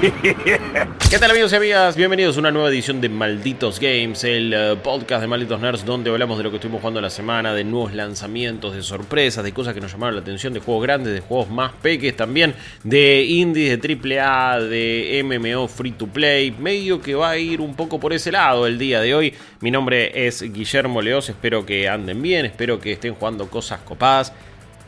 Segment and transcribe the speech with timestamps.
[0.00, 1.96] ¿Qué tal amigos y amigas?
[1.96, 6.10] Bienvenidos a una nueva edición de Malditos Games, el eh, podcast de Malditos Nerds donde
[6.10, 9.74] hablamos de lo que estuvimos jugando la semana, de nuevos lanzamientos, de sorpresas, de cosas
[9.74, 13.80] que nos llamaron la atención, de juegos grandes, de juegos más peques también, de indies,
[13.80, 18.12] de AAA, de MMO free to play, medio que va a ir un poco por
[18.12, 19.34] ese lado el día de hoy.
[19.60, 24.32] Mi nombre es Guillermo Leos, espero que anden bien, espero que estén jugando cosas copadas.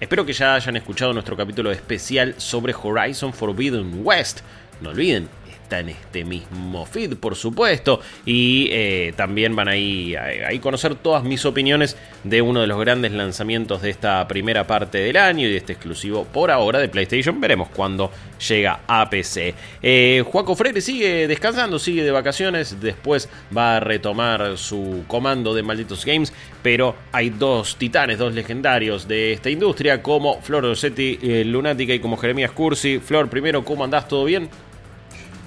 [0.00, 4.40] Espero que ya hayan escuchado nuestro capítulo especial sobre Horizon Forbidden West.
[4.80, 5.28] No olviden,
[5.70, 8.00] está en este mismo feed, por supuesto.
[8.26, 13.12] Y eh, también van ahí a, conocer todas mis opiniones de uno de los grandes
[13.12, 17.40] lanzamientos de esta primera parte del año y de este exclusivo por ahora de PlayStation.
[17.40, 18.10] Veremos cuándo
[18.48, 19.54] llega a PC.
[19.80, 22.80] Eh, Juaco Freire sigue descansando, sigue de vacaciones.
[22.80, 26.32] Después va a retomar su comando de Malditos Games.
[26.65, 32.00] Pero hay dos titanes, dos legendarios de esta industria, como Flor Rossetti eh, Lunática y
[32.00, 32.98] como Jeremías Cursi.
[32.98, 34.09] Flor, primero, ¿cómo andás?
[34.09, 34.50] ¿Todo bien?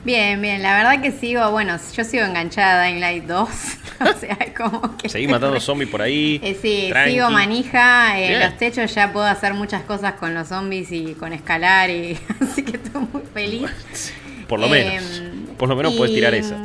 [0.06, 3.50] Bien, bien, la verdad que sigo, bueno, yo sigo enganchada en Light 2,
[4.02, 5.08] o sea, como que...
[5.08, 6.42] Seguí matando zombies por ahí.
[6.44, 10.92] Eh, sí, sigo manija, en los techos ya puedo hacer muchas cosas con los zombies
[10.92, 14.14] y con escalar, y así que estoy muy feliz.
[14.50, 16.58] Por lo menos, em, por lo menos puedes tirar esa.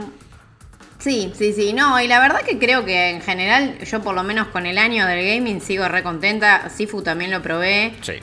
[0.98, 4.24] Sí, sí, sí, no, y la verdad que creo que en general, yo por lo
[4.24, 7.92] menos con el año del gaming sigo re contenta, Sifu también lo probé.
[8.00, 8.14] Sí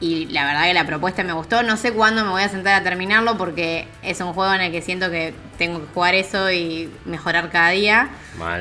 [0.00, 1.62] y la verdad que la propuesta me gustó.
[1.62, 4.72] No sé cuándo me voy a sentar a terminarlo porque es un juego en el
[4.72, 8.08] que siento que tengo que jugar eso y mejorar cada día.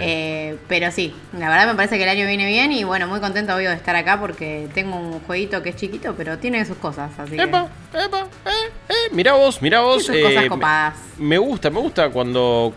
[0.01, 3.21] Eh, pero sí, la verdad me parece que el año viene bien y bueno, muy
[3.21, 6.75] contento obvio de estar acá porque tengo un jueguito que es chiquito, pero tiene sus
[6.75, 7.17] cosas.
[7.17, 10.05] Así epa, epa, eh, eh, mira vos, mira vos.
[10.05, 10.95] Sus cosas copadas.
[11.17, 12.73] Me, gusta, me gusta cuando...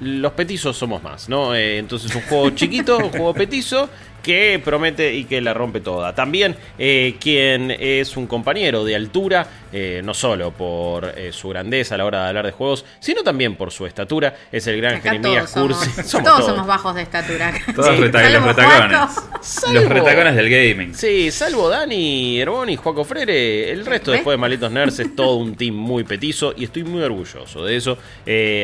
[0.00, 1.54] los petizos somos más, ¿no?
[1.54, 3.88] entonces un juego chiquito, un juego petizo
[4.22, 6.14] que promete y que la rompe toda.
[6.14, 11.94] También eh, quien es un compañero de altura, eh, no solo por eh, su grandeza
[11.94, 15.00] a la hora de hablar de juegos, sino también por su estatura, es el gran
[15.00, 15.90] Jeremías Cursi.
[16.10, 17.52] todos, somos bajos de estatura.
[17.74, 19.72] Todos los retacones.
[19.72, 20.94] los retacones del gaming.
[20.94, 25.36] Sí, salvo Dani, Herbón y Juaco Frere, el resto después de Malitos Nerds es todo
[25.36, 27.98] un team muy petizo y estoy muy orgulloso de eso.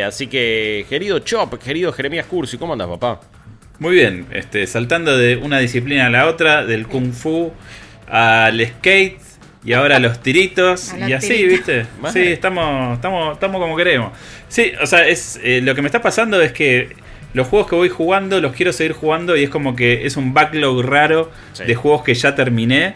[0.07, 3.21] así que, querido Chop, querido Jeremías Cursi, ¿cómo andas, papá?
[3.79, 7.53] Muy bien, este, saltando de una disciplina a la otra, del kung fu
[8.09, 9.21] al skate
[9.65, 11.87] y ahora a los tiritos y así, ¿viste?
[12.13, 14.13] Sí, estamos, estamos, estamos como queremos.
[14.49, 16.97] Sí, o sea, es eh, lo que me está pasando es que
[17.35, 20.33] los juegos que voy jugando los quiero seguir jugando y es como que es un
[20.33, 22.95] backlog raro de juegos que ya terminé,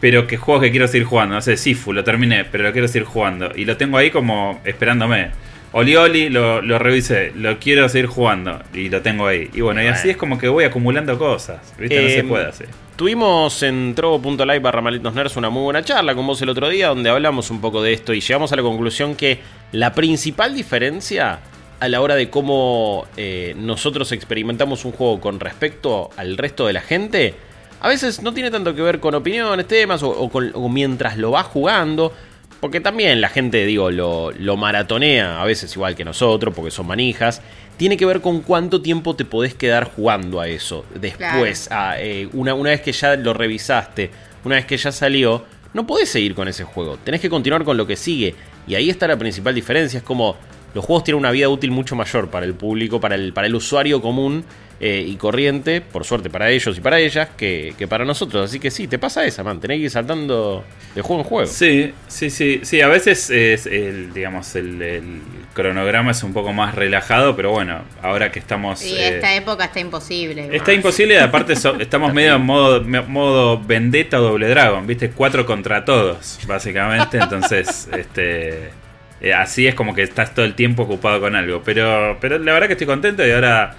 [0.00, 1.36] pero que juegos que quiero seguir jugando.
[1.36, 4.60] No sé, Sifu lo terminé, pero lo quiero seguir jugando y lo tengo ahí como
[4.64, 5.30] esperándome.
[5.76, 9.50] Oli Oli lo, lo revisé, lo quiero seguir jugando y lo tengo ahí.
[9.52, 11.74] Y bueno, y así es como que voy acumulando cosas.
[11.78, 12.00] ¿Viste?
[12.00, 12.68] no se em, puede hacer.
[12.96, 16.88] Tuvimos en trovo.live barra malitos nerds una muy buena charla con vos el otro día
[16.88, 19.40] donde hablamos un poco de esto y llegamos a la conclusión que
[19.72, 21.40] la principal diferencia
[21.78, 26.72] a la hora de cómo eh, nosotros experimentamos un juego con respecto al resto de
[26.72, 27.34] la gente,
[27.82, 31.42] a veces no tiene tanto que ver con opiniones, temas o, o mientras lo va
[31.42, 32.14] jugando,
[32.66, 37.40] porque también la gente, digo, lo, maratonea, a veces igual que nosotros, porque son manijas.
[37.76, 40.84] Tiene que ver con cuánto tiempo te podés quedar jugando a eso.
[40.92, 44.10] Después, eh, una, una vez que ya lo revisaste,
[44.42, 45.44] una vez que ya salió,
[45.74, 46.96] no podés seguir con ese juego.
[46.96, 48.34] Tenés que continuar con lo que sigue.
[48.66, 49.98] Y ahí está la principal diferencia.
[49.98, 50.34] Es como
[50.76, 53.54] los juegos tienen una vida útil mucho mayor para el público, para el, para el
[53.54, 54.44] usuario común
[54.78, 58.50] eh, y corriente, por suerte para ellos y para ellas, que, para nosotros.
[58.50, 59.58] Así que sí, te pasa esa, man.
[59.58, 60.64] Tenés que ir saltando
[60.94, 61.50] de juego en juego.
[61.50, 62.60] Sí, sí, sí.
[62.62, 65.22] Sí, a veces es el, digamos, el,
[65.54, 68.80] cronograma es un poco más relajado, pero bueno, ahora que estamos.
[68.80, 70.54] Sí, esta eh, época está imposible.
[70.54, 75.10] Está imposible, aparte estamos medio en modo, modo vendetta o doble dragon, ¿viste?
[75.10, 77.16] Cuatro contra todos, básicamente.
[77.16, 78.84] Entonces, este.
[79.20, 81.62] Eh, así es como que estás todo el tiempo ocupado con algo.
[81.64, 83.74] Pero, pero la verdad que estoy contento y ahora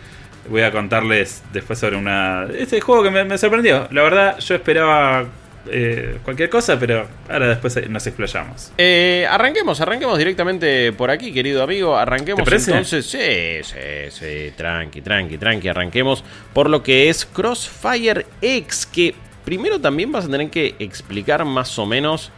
[0.49, 2.47] voy a contarles después sobre una.
[2.57, 3.87] Este juego que me, sorprendió.
[3.91, 5.25] La verdad, yo esperaba
[5.69, 8.71] eh, cualquier cosa, pero ahora después nos explayamos.
[8.77, 11.95] Eh, arranquemos, arranquemos directamente por aquí, querido amigo.
[11.95, 13.05] Arranquemos entonces.
[13.05, 15.67] Sí, sí, sí, tranqui, tranqui, tranqui.
[15.67, 16.23] Arranquemos
[16.53, 19.13] por lo que es Crossfire X, que
[19.45, 22.31] primero también vas a tener que explicar más o menos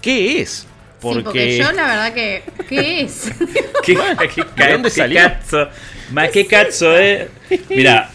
[0.00, 0.66] qué es.
[1.02, 1.58] Porque...
[1.58, 2.42] yo la verdad que...
[2.68, 3.30] ¿Qué es?
[3.84, 3.98] ¿Qué,
[4.56, 5.20] ¿De dónde salió?
[6.12, 7.28] Más que cazzo, eh.
[7.68, 8.10] Mira,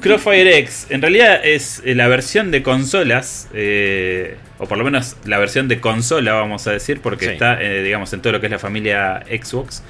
[0.00, 5.16] Crossfire X en realidad es eh, la versión de consolas, eh, o por lo menos
[5.24, 8.46] la versión de consola, vamos a decir, porque está, eh, digamos, en todo lo que
[8.46, 9.82] es la familia Xbox,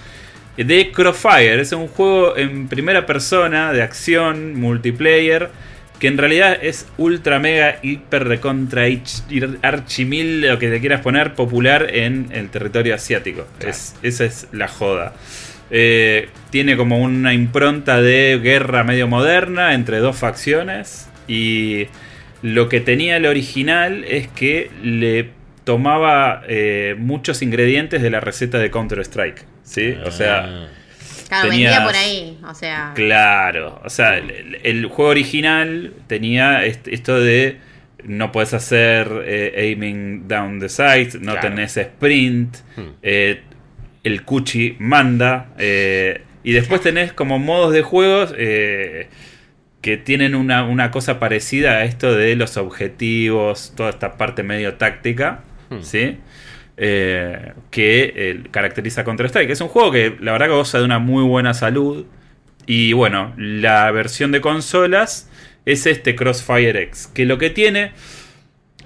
[0.56, 1.60] de Crossfire.
[1.60, 5.50] Es un juego en primera persona de acción, multiplayer,
[6.00, 8.86] que en realidad es ultra mega hiper recontra
[9.62, 13.46] archimil, lo que te quieras poner, popular en el territorio asiático.
[13.60, 15.14] Es, esa es la joda.
[15.70, 21.08] Eh, tiene como una impronta de guerra medio moderna entre dos facciones.
[21.28, 21.86] Y
[22.42, 25.28] lo que tenía el original es que le
[25.64, 29.44] tomaba eh, muchos ingredientes de la receta de Counter-Strike.
[29.64, 29.94] ¿Sí?
[30.04, 30.70] O sea.
[31.30, 32.92] Claro, vendía por ahí, o sea.
[32.96, 37.58] Claro, o sea, el, juego original tenía esto de
[38.02, 42.82] no puedes hacer eh, aiming down the sight, no tenés sprint, hmm.
[43.02, 43.42] eh,
[44.02, 45.50] el cuchi manda,
[46.42, 52.12] y después tenés como modos de juegos que tienen una, una, cosa parecida a esto
[52.12, 55.44] de los objetivos, toda esta parte medio táctica.
[55.70, 55.82] Hmm.
[55.82, 56.18] ¿sí?
[56.82, 59.50] Eh, que eh, caracteriza Counter-Strike.
[59.50, 62.06] Es un juego que la verdad que goza de una muy buena salud.
[62.64, 65.30] Y bueno, la versión de consolas
[65.66, 67.92] es este Crossfire X, que lo que tiene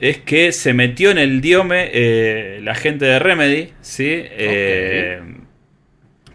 [0.00, 4.24] es que se metió en el diome eh, la gente de Remedy, ¿sí?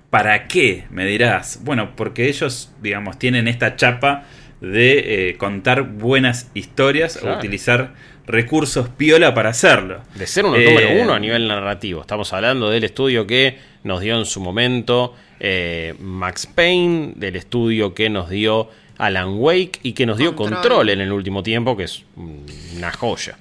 [0.10, 0.86] ¿Para qué?
[0.90, 1.60] Me dirás.
[1.66, 4.24] Bueno, porque ellos, digamos, tienen esta chapa
[4.62, 7.96] de contar buenas historias o utilizar
[8.30, 10.02] recursos piola para hacerlo.
[10.14, 12.02] De ser uno número eh, uno a nivel narrativo.
[12.02, 17.96] Estamos hablando del estudio que nos dio en su momento eh, Max Payne, del estudio
[17.96, 21.86] que nos dio Alan Wake y que nos dio Control, en el último tiempo, que
[21.86, 23.36] es una joya.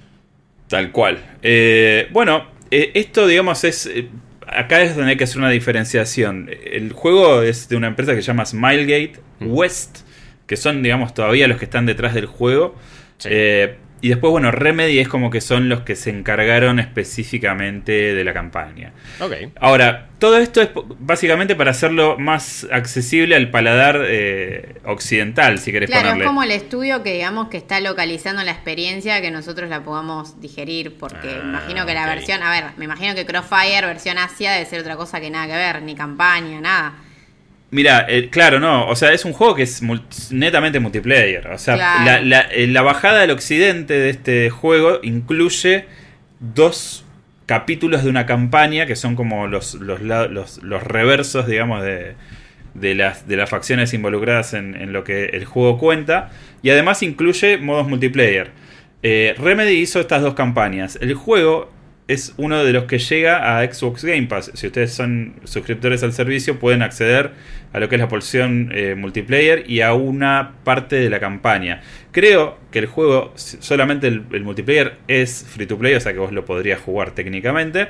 [0.67, 1.23] Tal cual.
[1.43, 3.89] Eh, bueno, esto digamos es...
[4.47, 6.49] acá es donde hay que hacer una diferenciación.
[6.63, 9.99] El juego es de una empresa que se llama Smilegate West,
[10.47, 12.75] que son digamos todavía los que están detrás del juego.
[13.19, 13.29] Sí.
[14.01, 18.33] Y después, bueno, Remedy es como que son los que se encargaron específicamente de la
[18.33, 18.93] campaña.
[19.19, 19.33] Ok.
[19.59, 20.69] Ahora, todo esto es
[20.99, 26.51] básicamente para hacerlo más accesible al paladar eh, occidental, si querés claro, es como el
[26.51, 31.41] estudio que digamos que está localizando la experiencia que nosotros la podamos digerir, porque ah,
[31.43, 34.95] imagino que la versión, a ver, me imagino que Crossfire versión Asia debe ser otra
[34.95, 36.95] cosa que nada que ver, ni campaña, nada.
[37.71, 38.87] Mira, eh, claro, no.
[38.87, 39.81] O sea, es un juego que es
[40.31, 41.47] netamente multiplayer.
[41.49, 45.85] O sea, eh, la, bajada del occidente de este juego incluye
[46.39, 47.05] dos
[47.45, 52.15] capítulos de una campaña que son como los, los, los, reversos, digamos, de,
[52.73, 56.31] de, las, de las facciones involucradas en, lo que el juego cuenta.
[56.63, 58.51] Y además incluye modos multiplayer.
[59.03, 60.97] Eh, Remedy hizo estas dos campañas.
[61.01, 61.71] El juego
[62.09, 64.51] es uno de los que llega a Xbox Game Pass.
[64.55, 67.29] Si ustedes son suscriptores al servicio, pueden acceder
[67.71, 71.81] a lo que es la porción eh, multiplayer y a una parte de la campaña.
[72.11, 76.31] Creo que el juego, solamente el, multiplayer es free to play, o sea que vos
[76.31, 77.89] lo podrías jugar técnicamente.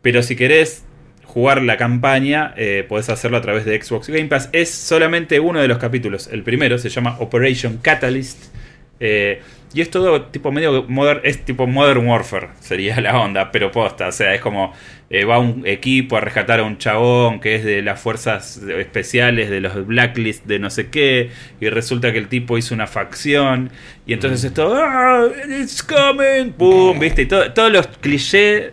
[0.00, 0.84] Pero si querés
[1.24, 4.48] jugar la campaña, eh, podés hacerlo a través de Xbox Game Pass.
[4.52, 6.28] Es solamente uno de los capítulos.
[6.30, 8.54] El primero se llama Operation Catalyst.
[9.00, 9.42] Eh,
[9.72, 14.08] y es todo tipo medio modern, es tipo Modern Warfare, sería la onda, pero posta.
[14.08, 14.72] O sea, es como
[15.10, 19.48] eh, va un equipo a rescatar a un chabón que es de las fuerzas especiales,
[19.48, 21.30] de los blacklist de no sé qué,
[21.60, 23.70] y resulta que el tipo hizo una facción,
[24.06, 24.46] y entonces mm.
[24.46, 28.72] es todo, ah, it's coming, boom, viste, y todos los clichés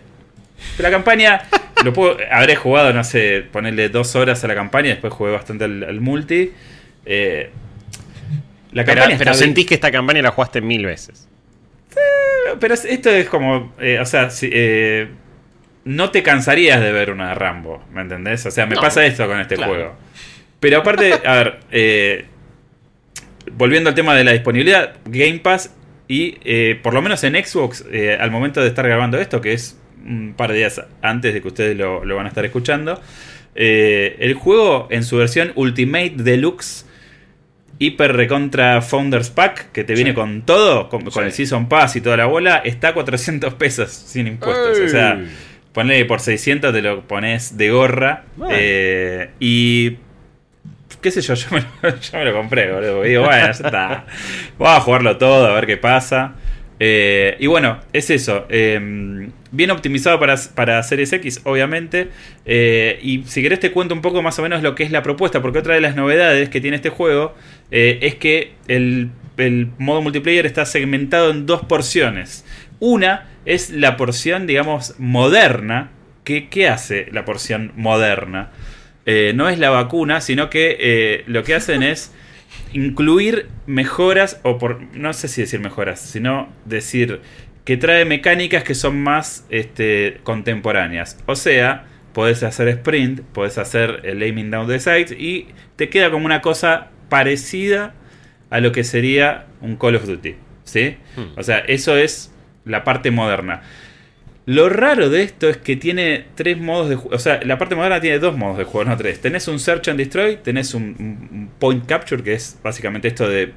[0.76, 1.42] de la campaña.
[1.84, 5.64] lo puedo, habré jugado, no sé, ponerle dos horas a la campaña, después jugué bastante
[5.64, 6.52] al, multi.
[7.06, 7.50] Eh,
[8.72, 11.28] pero, sentís que esta campaña la jugaste mil veces.
[12.60, 13.72] pero esto es como.
[13.80, 15.08] Eh, o sea, eh,
[15.84, 18.44] no te cansarías de ver una Rambo, ¿me entendés?
[18.46, 19.94] O sea, me pasa esto con este juego.
[20.60, 22.26] Pero aparte, a ver, eh,
[23.52, 25.74] volviendo al tema de la disponibilidad, Game Pass
[26.08, 27.84] y por lo menos en Xbox,
[28.18, 31.48] al momento de estar grabando esto, que es un par de días antes de que
[31.48, 33.00] ustedes lo, lo van a estar escuchando,
[33.54, 36.87] el juego en su versión Ultimate Deluxe
[37.78, 42.16] hiper recontra Founders Pack, que te viene con todo, con, el Season Pass y toda
[42.16, 44.78] la bola, está a 400 pesos sin impuestos.
[44.78, 45.20] O sea,
[45.72, 48.24] ponle por 600 te lo pones de gorra.
[48.50, 49.96] Eh, y
[51.00, 53.02] qué sé yo, yo me, lo, compré, boludo.
[53.02, 54.06] digo, bueno, ya está.
[54.58, 56.34] Vamos a jugarlo todo, a ver qué pasa.
[56.80, 58.46] Eh, y bueno, es eso.
[58.48, 62.08] Em, bien optimizado para, para Series X, obviamente.
[62.46, 65.02] Eh, y si querés te cuento un poco más o menos lo que es la
[65.02, 67.34] propuesta, porque otra de las novedades que tiene este juego
[67.70, 69.10] eh, es que el,
[69.78, 72.44] modo multiplayer está segmentado en dos porciones.
[72.80, 75.90] Una es la porción, digamos, moderna.
[76.24, 78.50] ¿Qué, qué hace la porción moderna?
[79.34, 82.12] no es la vacuna, sino que lo que hacen es
[82.72, 87.20] incluir mejoras, o por, no sé si decir mejoras, sino decir
[87.64, 91.18] que trae mecánicas que son más este, contemporáneas.
[91.26, 96.10] O sea, podés hacer sprint, podés hacer el aiming down the sights y te queda
[96.10, 97.94] como una cosa parecida
[98.50, 100.36] a lo que sería un Call of Duty.
[100.64, 100.96] ¿Sí?
[101.16, 101.38] Hmm.
[101.38, 102.32] O sea, eso es
[102.64, 103.62] la parte moderna.
[104.48, 107.14] Lo raro de esto es que tiene tres modos de juego.
[107.14, 109.20] O sea, la parte moderna tiene dos modos de juego, no tres.
[109.20, 113.52] Tenés un Search and Destroy, tenés un, Point Capture, que es básicamente esto de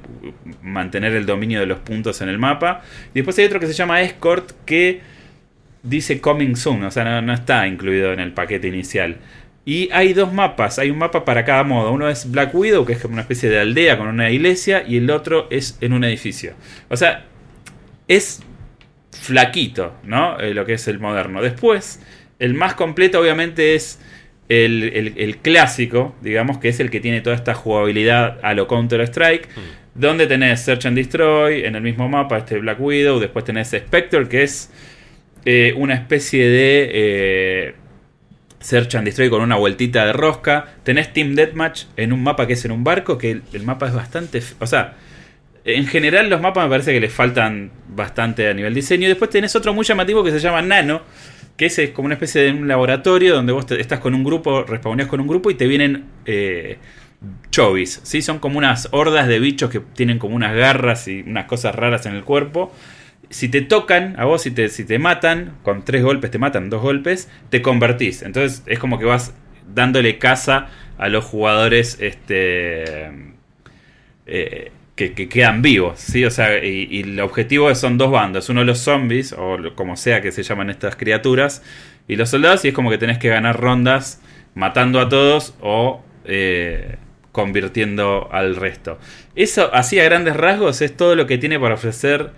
[0.60, 2.82] mantener el dominio de los puntos en el mapa.
[3.14, 5.00] Y después hay otro que se llama Escort, que
[5.82, 9.16] dice Coming Soon, o sea, no, no está incluido en el paquete inicial.
[9.64, 11.90] Y hay dos mapas, hay un mapa para cada modo.
[11.90, 14.98] Uno es Black Widow, que es como una especie de aldea con una iglesia, y
[14.98, 16.52] el otro es en un edificio.
[16.90, 17.24] O sea,
[18.08, 18.42] es
[19.12, 20.40] flaquito, ¿no?
[20.40, 21.42] Eh, lo que es el moderno.
[21.42, 22.00] Después,
[22.38, 24.00] el más completo obviamente es
[24.48, 30.00] el, clásico, digamos, que es el que tiene toda esta jugabilidad a lo Counter-Strike, mm.
[30.00, 34.28] donde tenés Search and Destroy en el mismo mapa, este Black Widow, después tenés Spectre,
[34.28, 34.70] que es
[35.44, 36.90] eh, una especie de...
[36.92, 37.74] Eh,
[38.60, 40.76] Search and Destroy con una vueltita de rosca.
[40.84, 43.92] Tenés Team Deathmatch en un mapa que es en un barco, que el mapa es
[43.92, 44.40] bastante...
[44.60, 44.94] O sea,
[45.64, 49.08] en general los mapas me parece que les faltan bastante a nivel diseño.
[49.08, 51.02] Después tenés otro muy llamativo que se llama Nano,
[51.56, 55.08] que es como una especie de un laboratorio donde vos estás con un grupo, respawneás
[55.08, 56.78] con un grupo y te vienen eh,
[57.50, 58.00] chovis.
[58.02, 58.22] ¿sí?
[58.22, 62.06] Son como unas hordas de bichos que tienen como unas garras y unas cosas raras
[62.06, 62.74] en el cuerpo.
[63.30, 66.70] Si te tocan a vos, si te, si te matan, con tres golpes te matan,
[66.70, 68.22] dos golpes, te convertís.
[68.22, 69.32] Entonces es como que vas
[69.74, 73.10] dándole caza a los jugadores este,
[74.26, 74.72] eh,
[75.10, 76.24] que, quedan vivos, ¿sí?
[76.24, 80.32] O sea, y, el objetivo son dos bandos, uno los zombies, o como sea que
[80.32, 81.62] se llaman estas criaturas,
[82.08, 84.20] y los soldados, y es como que tenés que ganar rondas
[84.54, 86.96] matando a todos o eh,
[87.32, 88.98] convirtiendo al resto.
[89.34, 92.30] Eso, así a grandes rasgos, es todo lo que tiene para ofrecer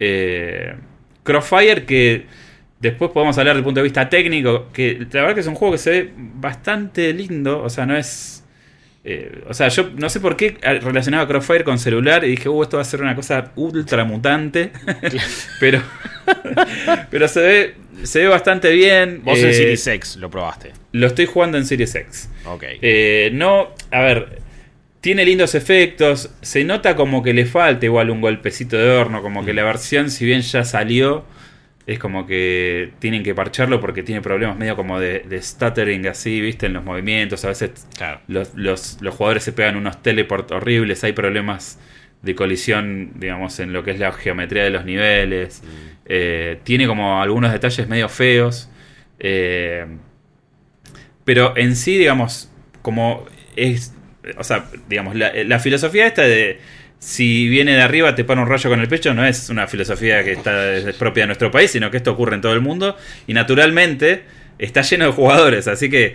[0.00, 0.74] eh,
[1.22, 2.26] Crossfire, que
[2.80, 5.54] después podemos hablar desde el punto de vista técnico, que la verdad que es un
[5.54, 8.44] juego que se ve bastante lindo, o sea, no es
[9.02, 12.62] eh, o sea, yo no sé por qué relacionaba Crossfire con celular y dije, uh,
[12.62, 14.72] esto va a ser una cosa ultra mutante.
[15.60, 15.82] pero
[17.10, 19.22] pero se ve, se ve bastante bien.
[19.24, 20.72] Vos en eh, Series X lo probaste.
[20.92, 22.28] Lo estoy jugando en Series X.
[22.44, 22.64] Ok.
[22.82, 24.40] Eh, no, a ver,
[25.00, 26.30] tiene lindos efectos.
[26.42, 29.22] Se nota como que le falta igual un golpecito de horno.
[29.22, 29.56] Como que mm.
[29.56, 31.24] la versión, si bien ya salió
[31.86, 36.66] es como que tienen que parcharlo porque tiene problemas medio como de, stuttering así, viste,
[36.66, 37.44] en los movimientos.
[37.44, 37.86] A veces
[38.28, 41.78] los, los, jugadores se pegan unos teleport horribles, hay problemas
[42.22, 45.62] de colisión, digamos, en lo que es la geometría de los niveles.
[45.62, 45.66] Mm.
[46.06, 48.70] Eh, tiene como algunos detalles medio feos.
[49.18, 49.86] Eh,
[51.24, 53.24] pero en sí, digamos, como
[53.56, 53.94] es,
[54.36, 56.60] o sea, digamos, la, la filosofía esta de
[57.00, 60.22] si viene de arriba te pone un rayo con el pecho, no es una filosofía
[60.22, 62.96] que está es propia de nuestro país, sino que esto ocurre en todo el mundo
[63.26, 64.22] y naturalmente
[64.58, 66.14] está lleno de jugadores, así que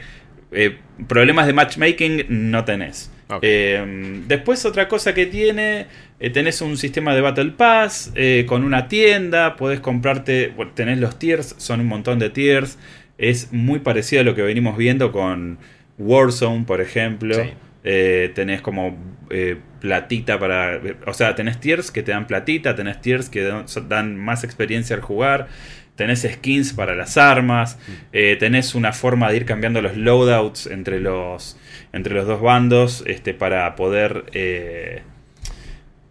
[0.52, 0.78] eh,
[1.08, 3.12] problemas de matchmaking no tenés.
[3.42, 5.88] Eh, después otra cosa que tiene,
[6.20, 8.14] eh, tenés un sistema de Battle Pass
[8.46, 12.78] con una tienda, podés comprarte, tenés los tiers, son un montón de tiers,
[13.18, 15.58] es muy parecido a lo que venimos viendo con
[15.98, 17.36] Warzone, por ejemplo.
[17.88, 18.98] Eh, tenés como
[19.30, 20.82] eh, platita para.
[21.06, 23.48] O sea, tenés tiers que te dan platita, tenés tiers que
[23.88, 25.48] dan, más experiencia al jugar,
[25.96, 27.92] tenés skins para las armas, mm.
[28.12, 31.60] eh, tenés una forma de ir cambiando los loadouts entre los,
[31.94, 34.26] entre los dos bandos este, para poder.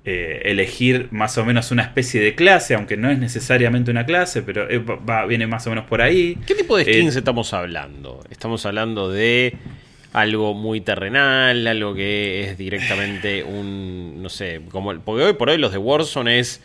[0.04, 4.69] elegir más o menos una especie de clase, aunque no es necesariamente una clase, pero
[4.87, 6.38] va, viene más o menos por ahí.
[6.47, 8.23] ¿Qué tipo de skins estamos hablando?
[8.31, 9.57] Estamos hablando de
[10.14, 15.59] algo muy terrenal, algo que es directamente un, no sé, como porque hoy por hoy
[15.59, 16.62] los de Warzone es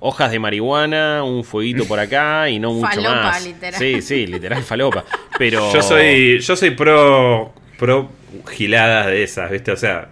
[0.00, 3.44] hojas de marihuana, un fueguito por acá y no mucho falopa, más.
[3.44, 3.78] Literal.
[3.78, 5.04] Sí, sí, literal falopa.
[5.38, 8.10] Pero yo soy yo soy pro pro
[8.50, 9.72] giladas de esas, ¿viste?
[9.72, 10.08] O sea,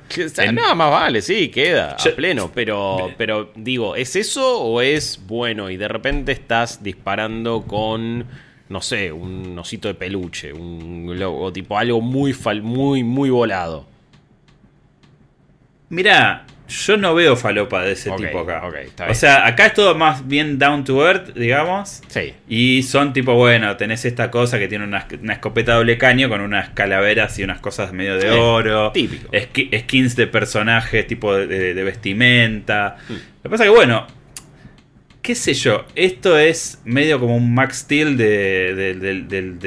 [0.53, 5.71] nada más vale, sí, queda a pleno, pero pero digo, ¿es eso o es bueno
[5.71, 8.27] y de repente estás disparando con
[8.75, 13.87] no sé, un osito de peluche, un logo, tipo algo muy, muy, muy volado.
[15.91, 18.65] Mira, yo no veo falopa de ese tipo acá.
[19.09, 22.03] o sea, acá es todo más bien down to earth, digamos.
[22.09, 22.35] Sí.
[22.49, 26.71] Y son tipo, bueno, tenés esta cosa que tiene una, escopeta doble caño con unas
[26.71, 28.91] calaveras y unas cosas medio de oro.
[28.91, 29.31] Típico.
[29.79, 32.97] skins de personajes, tipo de, vestimenta.
[33.09, 33.13] Mm.
[33.13, 34.09] Lo que pasa que, bueno,
[35.25, 39.59] qué sé yo, esto es medio como un Max Steel del,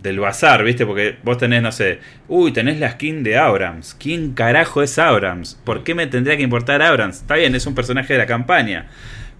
[0.00, 0.86] del, bazar, ¿viste?
[0.86, 3.94] Porque vos tenés, no sé, uy, tenés la skin de Abrams.
[3.94, 5.60] ¿Quién carajo es Abrams?
[5.64, 7.16] ¿Por qué me tendría que importar Abrams?
[7.18, 8.88] Está bien, es un personaje de la campaña.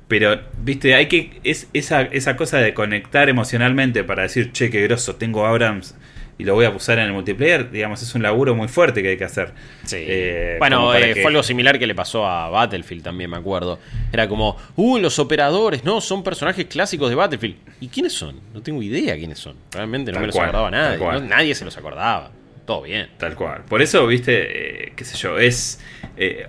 [0.09, 1.41] Pero, viste, hay que.
[1.43, 5.97] Es esa, esa cosa de conectar emocionalmente para decir, che, qué groso, tengo Abrams
[6.37, 9.11] y lo voy a usar en el multiplayer, digamos, es un laburo muy fuerte que
[9.11, 9.53] hay que hacer.
[9.85, 9.99] Sí.
[10.01, 13.79] Eh, bueno, eh, fue algo similar que le pasó a Battlefield también, me acuerdo.
[14.13, 17.57] Era como, uh, los operadores, no, son personajes clásicos de Battlefield.
[17.81, 18.41] ¿Y quiénes son?
[18.53, 19.57] No tengo idea quiénes son.
[19.71, 21.21] Realmente no me los acordaba nadie.
[21.21, 22.33] nadie se los acordaba.
[22.67, 23.11] Todo bien.
[23.19, 23.63] Tal cual.
[23.69, 25.81] Por eso, viste, eh, qué sé yo, es...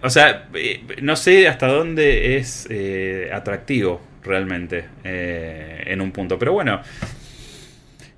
[0.01, 0.47] o sea,
[1.01, 2.67] no sé hasta dónde es
[3.31, 6.39] atractivo realmente en un punto.
[6.39, 6.81] Pero bueno,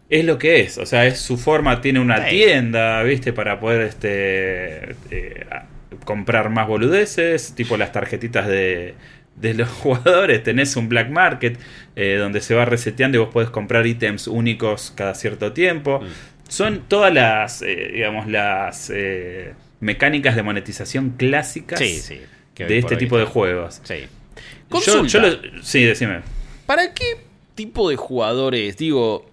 [0.10, 3.34] es lo que es, o sea, es su forma, tiene una tienda, ¿viste?
[3.34, 5.46] Para poder este eh,
[6.06, 8.96] comprar más boludeces, tipo las tarjetitas de,
[9.36, 11.60] de los jugadores, tenés un black market
[11.96, 16.00] eh, donde se va reseteando y vos podés comprar ítems únicos cada cierto tiempo.
[16.00, 16.08] Mm.
[16.50, 18.90] Son todas las, eh, digamos, las
[19.82, 23.82] mecánicas de monetización clásicas de este tipo de juegos.
[23.84, 24.06] Sí.
[25.62, 26.22] sí, decime.
[26.66, 27.18] ¿Para qué
[27.56, 28.78] tipo de jugadores?
[28.78, 29.26] Digo,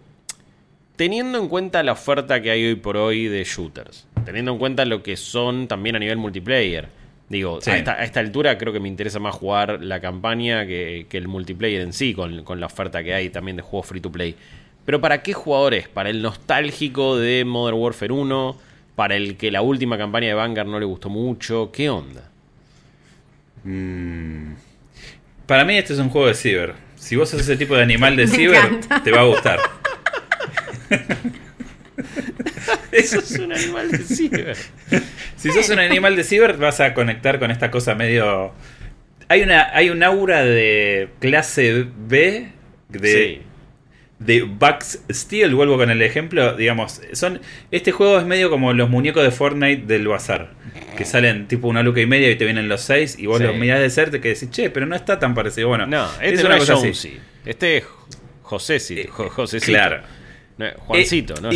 [0.96, 4.84] teniendo en cuenta la oferta que hay hoy por hoy de shooters, teniendo en cuenta
[4.84, 6.88] lo que son también a nivel multiplayer.
[7.28, 11.80] Digo, a, esta, altura creo que me interesa más jugar la campaña que, el multiplayer
[11.80, 14.36] en sí, con, la oferta que hay también de juegos free to play.
[14.84, 15.88] Pero ¿para qué jugadores?
[15.88, 18.58] ¿Para el nostálgico de Modern Warfare 1?
[18.94, 21.70] ¿Para el que la última campaña de Vanguard no le gustó mucho?
[21.72, 22.30] ¿Qué onda?
[23.64, 24.52] Mm.
[25.46, 26.74] Para mí este es un juego de ciber.
[26.96, 29.58] Si vos sos ese tipo de animal de ciber, te va a gustar.
[32.92, 34.56] Eso es un animal de ciber.
[35.36, 38.52] Si sos un animal de ciber, vas a conectar con esta cosa medio.
[39.28, 42.48] Hay una, hay un aura de clase B
[42.88, 43.42] de.
[44.20, 47.40] De Bugs Steel, vuelvo con el ejemplo, digamos, son
[47.72, 50.52] este juego es medio como los muñecos de Fortnite del bazar,
[50.96, 53.56] que salen tipo una luca y media y te vienen los seis y vos los
[53.56, 55.68] mirás de cerca que decís, che, pero no está tan parecido.
[55.68, 57.18] Bueno, no, este es una cosa así.
[57.44, 57.84] Este es
[58.42, 60.02] José, sí, eh, José, Claro.
[60.56, 61.50] Juancito, no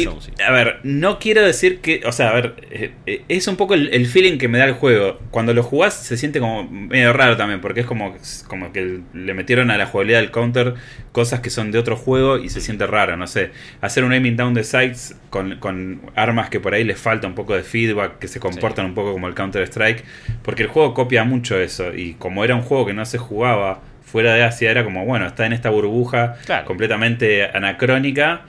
[0.44, 2.02] A ver, no quiero decir que.
[2.04, 4.72] O sea, a ver, eh, eh, es un poco el, feeling que me da el
[4.72, 5.20] juego.
[5.30, 8.16] Cuando lo jugás se siente como medio raro también, porque es como,
[8.48, 10.74] como que le metieron a la jugabilidad del counter
[11.12, 13.52] cosas que son de otro juego y se siente raro, no sé.
[13.80, 17.54] Hacer un aiming down de sights con, armas que por ahí les falta un poco
[17.54, 20.04] de feedback, que se comportan un poco como el Counter Strike,
[20.42, 21.94] porque el juego copia mucho eso.
[21.94, 25.26] Y como era un juego que no se jugaba fuera de Asia, era como, bueno,
[25.26, 28.42] está en esta burbuja completamente anacrónica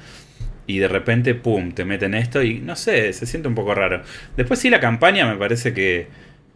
[0.69, 4.03] y de repente, pum, te meten esto y no sé, se siente un poco raro.
[4.37, 6.05] Después sí la campaña me parece que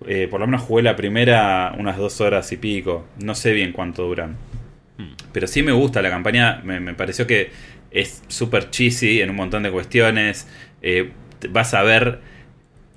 [0.05, 3.71] eh, por lo menos jugué la primera unas dos horas y pico, no sé bien
[3.71, 4.37] cuánto duran.
[4.99, 5.13] Hmm.
[5.31, 7.49] Pero sí me gusta la campaña, me, pareció que
[7.89, 10.47] es súper cheesy en un montón de cuestiones.
[10.83, 11.09] Eh,
[11.49, 12.19] vas a ver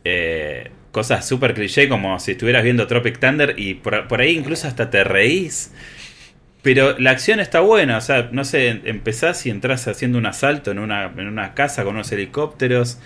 [0.04, 4.68] eh, cosas súper cliché como si estuvieras viendo Tropic Thunder y por, por ahí incluso
[4.68, 5.72] hasta te reís.
[6.66, 10.72] Pero la acción está buena, o sea, no sé, empezás y entras haciendo un asalto
[10.72, 12.98] en una, en una casa con unos helicópteros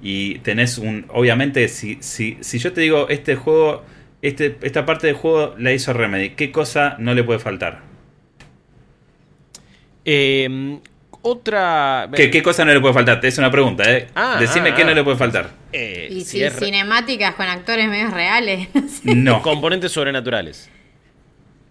[0.00, 1.04] y tenés un...
[1.08, 3.82] Obviamente, si, si, si yo te digo, este juego,
[4.22, 7.80] este, esta parte del juego la hizo Remedy, ¿qué cosa no le puede faltar?
[10.04, 10.78] Em,
[11.20, 12.08] otra...
[12.14, 13.18] ¿Qué, cosa no le puede faltar?
[13.24, 14.06] Es una pregunta, ¿eh?
[14.14, 14.94] Ah, Decime ah, qué no ah.
[14.94, 15.50] le puede faltar.
[15.72, 18.68] Eh, y si, cinemáticas con actores medios reales.
[19.02, 19.42] no.
[19.42, 20.70] Componentes sobrenaturales.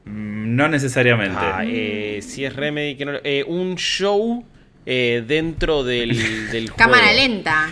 [0.07, 1.37] No necesariamente.
[1.39, 4.45] Ah, eh, si es Remedy, que no, eh, un show
[4.85, 7.69] eh, dentro del, del Cámara lenta.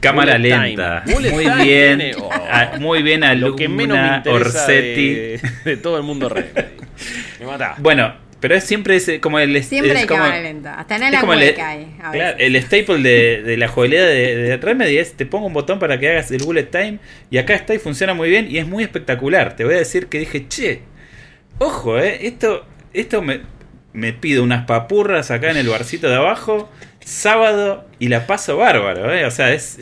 [0.00, 1.04] Cámara lenta.
[1.06, 2.12] Muy bien.
[2.20, 2.30] Oh.
[2.32, 5.38] Ah, muy bien alumna Lo que menos me Orsetti.
[5.64, 6.52] De, todo el mundo Remedy.
[7.40, 7.76] Me mata.
[7.78, 11.02] Bueno, pero es siempre ese, como el siempre es hay como, cámara lenta hasta en
[11.02, 15.46] el hay claro, el staple de, de la jugabilidad de, de, Remedy es te pongo
[15.46, 16.98] un botón para que hagas el bullet time
[17.30, 20.06] y acá está y funciona muy bien y es muy espectacular te voy a decir
[20.06, 20.82] que dije che
[21.58, 23.40] Ojo, eh, esto, esto me,
[23.92, 26.68] me pido unas papurras acá en el barcito de abajo,
[27.00, 29.24] sábado, y la paso bárbaro, eh.
[29.24, 29.78] O sea, es,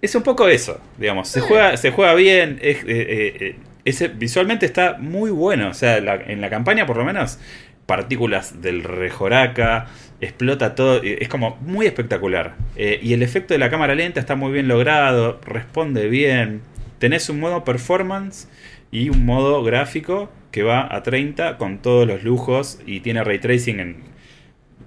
[0.00, 1.28] es, un poco eso, digamos.
[1.28, 5.70] Se, juega, se juega bien, es, eh, eh, visualmente está muy bueno.
[5.70, 7.40] O sea, en la campaña por lo menos,
[7.86, 9.86] partículas del rejoraca,
[10.20, 12.54] explota todo, es como muy espectacular.
[12.76, 16.62] y el efecto de la cámara lenta está muy bien logrado, responde bien.
[17.00, 18.48] Tenés un modo performance
[18.90, 23.38] y un modo gráfico que va a 30 con todos los lujos y tiene ray
[23.38, 23.96] tracing en,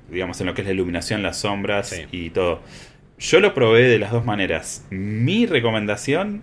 [0.09, 2.61] digamos, en lo que es la iluminación, las sombras y todo.
[3.19, 4.85] Yo lo probé de las dos maneras.
[4.89, 6.41] Mi recomendación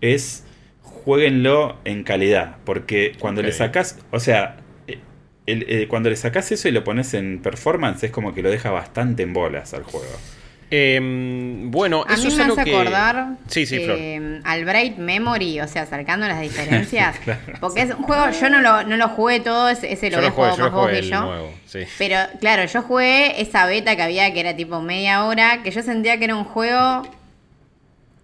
[0.00, 0.44] es
[0.82, 4.58] jueguenlo en calidad, porque cuando le sacas, o sea,
[5.88, 9.22] cuando le sacas eso y lo pones en performance es como que lo deja bastante
[9.22, 10.12] en bolas al juego.
[10.74, 12.74] Em, bueno, a eso mí es me algo hace que...
[12.76, 13.96] acordar Sí, sí, Flor.
[14.00, 17.14] eh, al Bright Memory, o sea, acercando las diferencias.
[17.60, 20.30] Porque es un juego, yo no lo, no lo jugué todo, ese, lo Yo lo
[20.30, 21.20] jugué, yo más vos jugué que yo.
[21.22, 21.80] nuevo, sí.
[21.98, 25.82] Pero claro, yo jugué esa beta que había, que era tipo media hora, que yo
[25.82, 27.02] sentía que era un juego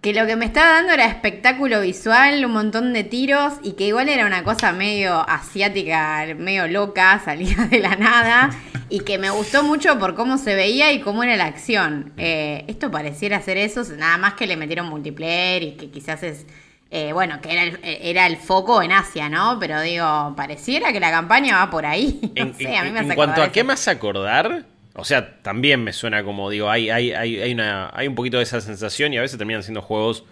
[0.01, 3.85] que lo que me estaba dando era espectáculo visual, un montón de tiros y que
[3.87, 8.49] igual era una cosa medio asiática, medio loca, salida de la nada
[8.89, 12.13] y que me gustó mucho por cómo se veía y cómo era la acción.
[12.17, 16.45] Eh, esto pareciera ser eso, nada más que le metieron multiplayer y que quizás es...
[16.91, 19.59] eh, bueno, que era el, era el foco en Asia, ¿no?
[19.59, 22.19] Pero digo, pareciera que la campaña va por ahí.
[22.37, 24.65] No En, sé, a mí me en cuanto a qué hace acordar,
[24.99, 28.37] o sea, también me suena como, digo, hay, hay, hay, hay, una, hay un poquito
[28.37, 30.23] de esa sensación y a veces terminan siendo juegos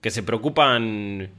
[0.00, 1.30] que se preocupan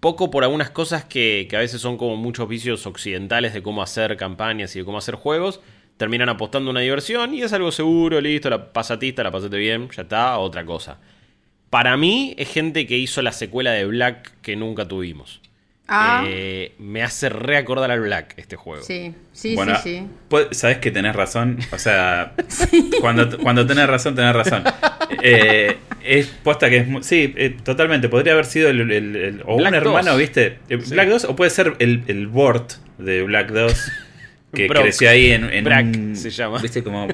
[0.00, 3.82] poco por algunas cosas que, que a veces son como muchos vicios occidentales de cómo
[3.82, 5.60] hacer campañas y de cómo hacer juegos.
[5.96, 10.02] Terminan apostando una diversión y es algo seguro, listo, la pasatista, la pasaste bien, ya
[10.02, 10.98] está, otra cosa.
[11.70, 15.40] Para mí es gente que hizo la secuela de Black que nunca tuvimos.
[15.88, 18.82] Ah, Eh, me hace reacordar al Black este juego.
[18.82, 20.36] sí, sí, bueno, sí, sí.
[20.50, 21.58] sabes que tenés razón.
[21.70, 22.32] O sea,
[23.00, 24.64] cuando, cuando tenés razón, tenés razón.
[25.22, 26.88] Eh, es posta que es.
[26.88, 28.08] mu- Sí, eh, totalmente.
[28.08, 30.18] Podría haber sido el, el- el- o Black un hermano, 2.
[30.20, 30.58] ¿viste?
[30.68, 30.92] Eh, Sí.
[30.94, 33.92] Black 2, o puede ser el, el Bort de Black 2.
[34.54, 34.84] Que Brock.
[34.84, 36.58] creció ahí en, en Brack un- se llama.
[36.62, 36.82] ¿Viste?
[36.82, 37.08] Como.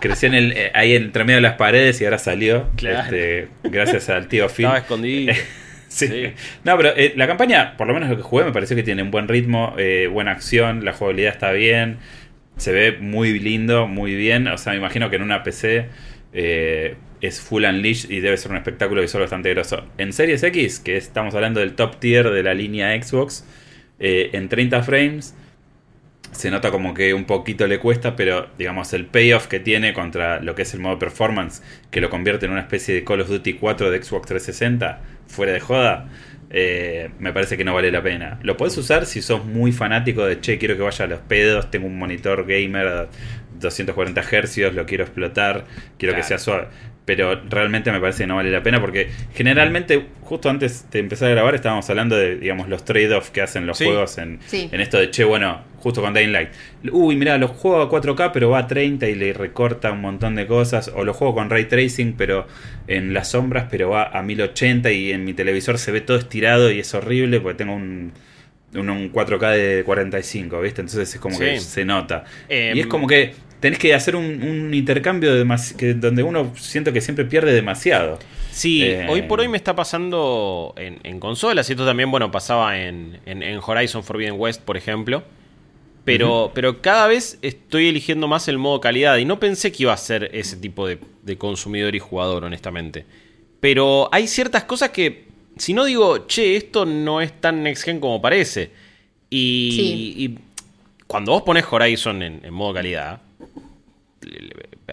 [0.00, 2.68] Creció en el, eh, ahí entre medio de las paredes y ahora salió.
[2.76, 3.00] Claro.
[3.04, 4.64] este, gracias al tío Phil.
[4.66, 5.34] Estaba escondido.
[5.88, 6.32] Sí.
[6.64, 9.02] No, pero eh, la campaña, por lo menos lo que jugué, me pareció que tiene
[9.02, 11.98] un buen ritmo, eh, buena acción, la jugabilidad está bien,
[12.56, 14.46] se ve muy lindo, muy bien.
[14.48, 15.86] O sea, me imagino que en una PC
[16.32, 19.84] eh, es full unleash y debe ser un espectáculo visual bastante grosso.
[19.98, 23.44] En Series X, que estamos hablando del top tier de la línea Xbox,
[24.00, 25.34] en 30 frames
[26.32, 30.40] se nota como que un poquito le cuesta, pero digamos el payoff que tiene contra
[30.40, 33.28] lo que es el modo performance, que lo convierte en una especie de Call of
[33.28, 36.08] Duty 4 de Xbox 360, fuera de joda,
[36.50, 38.38] eh, me parece que no vale la pena.
[38.42, 41.70] Lo puedes usar si sos muy fanático de, che, quiero que vaya a los pedos,
[41.70, 43.08] tengo un monitor gamer a
[43.58, 45.64] 240 Hz, lo quiero explotar,
[45.98, 46.68] quiero que sea suave.
[47.08, 51.28] Pero realmente me parece que no vale la pena porque generalmente, justo antes de empezar
[51.28, 53.86] a grabar, estábamos hablando de, digamos, los trade-offs que hacen los Sí.
[53.86, 54.68] juegos en, Sí.
[54.70, 56.50] en esto de, che, bueno, justo con Dying Light.
[56.92, 60.34] Uy, mira, lo juego a 4K, pero va a 30 y le recorta un montón
[60.34, 60.92] de cosas.
[60.94, 62.46] O lo juego con ray tracing, pero
[62.88, 66.70] en las sombras, pero va a 1080 y en mi televisor se ve todo estirado
[66.70, 68.12] y es horrible porque tengo un,
[68.74, 70.82] un, un 4K de 45, ¿viste?
[70.82, 71.44] Entonces es como Sí.
[71.44, 72.24] que se nota.
[72.50, 76.52] Em, y es como que tenés que hacer un, un intercambio de que, donde uno
[76.56, 78.18] siento que siempre pierde demasiado.
[78.50, 82.30] Sí, Eh, hoy por hoy me está pasando en, en consolas y esto también, bueno,
[82.30, 85.22] pasaba en, en- en Horizon Forbidden West, por ejemplo.
[86.04, 89.92] Pero, pero cada vez estoy eligiendo más el modo calidad y no pensé que iba
[89.92, 93.04] a ser ese tipo de, de consumidor y jugador, honestamente.
[93.60, 95.26] Pero hay ciertas cosas que,
[95.58, 98.70] si no digo, che, esto no es tan next gen como parece.
[99.28, 100.14] Y, Sí.
[100.16, 100.38] y
[101.06, 103.20] cuando vos pones Horizon en, en modo calidad,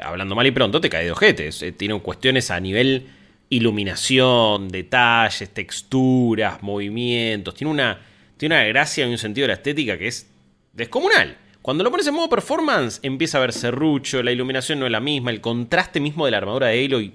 [0.01, 1.61] hablando mal y pronto, te cae de ojetes.
[1.63, 3.07] Eh, Tiene cuestiones a nivel
[3.49, 7.53] iluminación, detalles, texturas, movimientos.
[7.55, 7.99] Tiene una,
[8.38, 10.29] tiene una gracia y un sentido de la estética que es
[10.73, 11.38] descomunal.
[11.61, 14.99] Cuando lo pones en modo performance, empieza a ver serrucho, la iluminación no es la
[14.99, 17.13] misma, el contraste mismo de la armadura de Aloy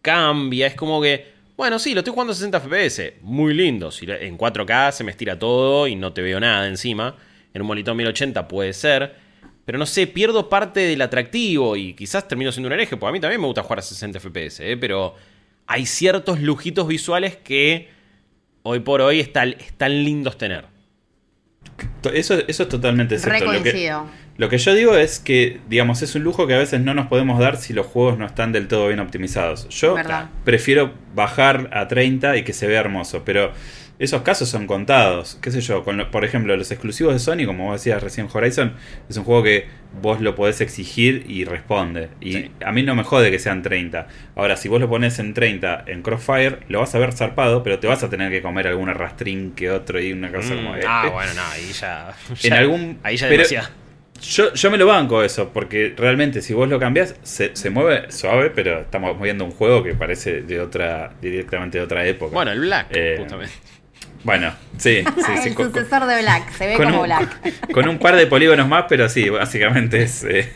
[0.00, 0.66] cambia.
[0.66, 3.90] Es como que, bueno, sí, lo estoy jugando a 60 FPS, muy lindo.
[3.90, 7.16] Si en 4K se me estira todo y no te veo nada encima.
[7.52, 9.14] En un monitor 1080 puede ser.
[9.64, 13.12] Pero no sé, pierdo parte del atractivo y quizás termino siendo un hereje, porque a
[13.12, 14.76] mí también me gusta jugar a 60 FPS, ¿eh?
[14.76, 15.14] pero
[15.66, 17.88] hay ciertos lujitos visuales que
[18.62, 20.66] hoy por hoy están, están lindos tener.
[22.12, 23.44] Eso, eso es totalmente cierto.
[23.44, 24.06] Lo que, coincido.
[24.36, 27.06] lo que yo digo es que, digamos, es un lujo que a veces no nos
[27.06, 29.68] podemos dar si los juegos no están del todo bien optimizados.
[29.68, 30.28] Yo Verdad.
[30.44, 33.52] prefiero bajar a 30 y que se vea hermoso, pero
[34.02, 35.38] esos casos son contados.
[35.40, 35.84] ¿Qué sé yo?
[35.84, 38.74] Con lo- por ejemplo, los exclusivos de Sony, como vos decías recién, Horizon,
[39.08, 39.66] es un juego que
[40.00, 42.08] vos lo podés exigir y responde.
[42.20, 42.50] Y Sí.
[42.64, 44.08] a mí no me jode que sean 30.
[44.36, 47.78] Ahora, si vos lo pones en 30 en Crossfire, lo vas a ver zarpado, pero
[47.78, 50.72] te vas a tener que comer algún arrastrín que otro y una cosa como...
[50.72, 51.10] Mm, eh, ah, eh.
[51.12, 52.12] bueno, no, ahí ya.
[52.42, 53.44] En algún- Ahí ya pero-.
[54.22, 58.10] Yo, yo me lo banco eso, porque realmente si vos lo cambiás, se, se mueve
[58.12, 62.32] suave, pero estamos viendo un juego que parece de otra, directamente de otra época.
[62.32, 63.52] Bueno, el Black, Eh, justamente.
[64.24, 67.70] Bueno, sí, sí, sí, el con, sucesor de Black, se ve como un, Black.
[67.72, 70.48] con un par de polígonos más, pero sí, básicamente es, eh,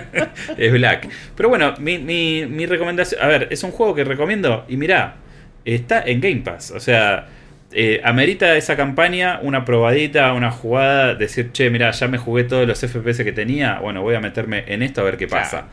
[0.56, 1.08] es Black.
[1.36, 5.16] Pero bueno, mi, mi, mi recomendación, a ver, es un juego que recomiendo y mirá,
[5.64, 7.26] está en Game Pass, o sea,
[7.70, 12.66] eh, amerita esa campaña una probadita, una jugada, decir, che, mirá, ya me jugué todos
[12.66, 15.50] los FPS que tenía, bueno, voy a meterme en esto a ver qué pasa.
[15.50, 15.66] Claro.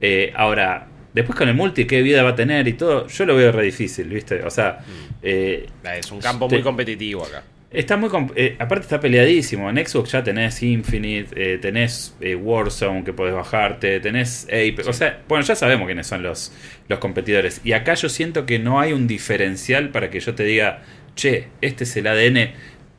[0.00, 3.36] Eh, ahora, Después con el multi, qué vida va a tener y todo, yo lo
[3.36, 4.42] veo re difícil, ¿viste?
[4.42, 4.80] O sea...
[4.80, 5.14] Mm.
[5.22, 5.66] Eh,
[5.98, 7.42] es un campo muy competitivo acá.
[7.72, 8.10] Está muy.
[8.36, 9.70] Eh, aparte, está peleadísimo.
[9.70, 14.86] En Xbox ya tenés Infinite, eh, tenés eh, Warzone que podés bajarte, tenés Apex.
[14.86, 16.52] O sea, bueno, ya sabemos quiénes son los,
[16.88, 17.62] los competidores.
[17.64, 20.82] Y acá yo siento que no hay un diferencial para que yo te diga,
[21.14, 22.50] che, este es el ADN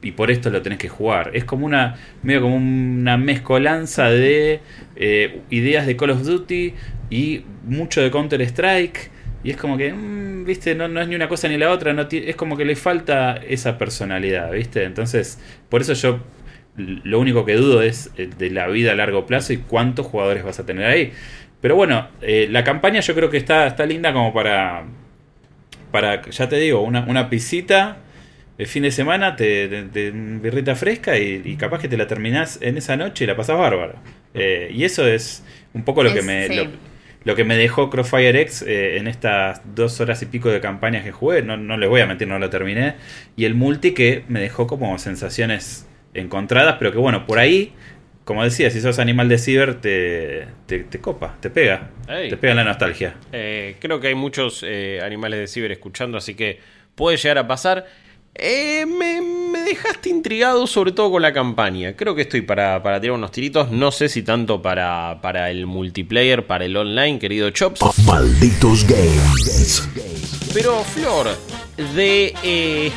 [0.01, 1.31] y por esto lo tenés que jugar.
[1.35, 1.97] Es como una.
[2.23, 4.59] medio como una mezcolanza de
[5.51, 6.73] ideas de Call of Duty
[7.13, 9.11] y mucho de Counter Strike
[9.43, 11.93] y es como que, mm, viste, no, no, es ni una cosa ni la otra,
[11.93, 14.83] no es como que le falta esa personalidad, viste.
[14.83, 16.21] Entonces, por eso yo
[16.75, 20.43] lo único que dudo es eh, de la vida a largo plazo y cuántos jugadores
[20.43, 21.11] vas a tener ahí.
[21.61, 24.85] Pero bueno, eh, la campaña yo creo que está, está linda como para,
[25.91, 27.97] para, ya te digo, una, una pisita
[28.57, 32.77] el fin de semana, te, te, birrita fresca y, capaz que te la terminás en
[32.77, 33.95] esa noche y la pasás bárbaro.
[34.33, 36.92] Eh, y eso es un poco lo que me lo
[37.35, 41.11] que me dejó Crossfire X eh, en estas dos horas y pico de campañas que
[41.11, 42.95] jugué, no, no les voy a mentir, no lo terminé.
[43.35, 47.73] Y el multi que me dejó como sensaciones encontradas, pero que bueno, por ahí,
[48.25, 51.89] como decía, si sos animal de ciber, te, te, copa, te pega.
[52.07, 53.15] Te pega la nostalgia.
[53.31, 56.59] Eh, creo que hay muchos eh, animales de ciber escuchando, así que
[56.95, 57.85] puede llegar a pasar.
[58.35, 59.21] Eh, me,
[59.63, 61.95] dejaste intrigado sobre todo con la campaña.
[61.95, 63.71] Creo que estoy para, para tirar unos tiritos.
[63.71, 67.81] No sé si tanto para, para el multiplayer, para el online, querido Chops.
[68.05, 69.87] Malditos games.
[70.53, 71.27] Pero Flor,
[71.95, 72.91] de eh,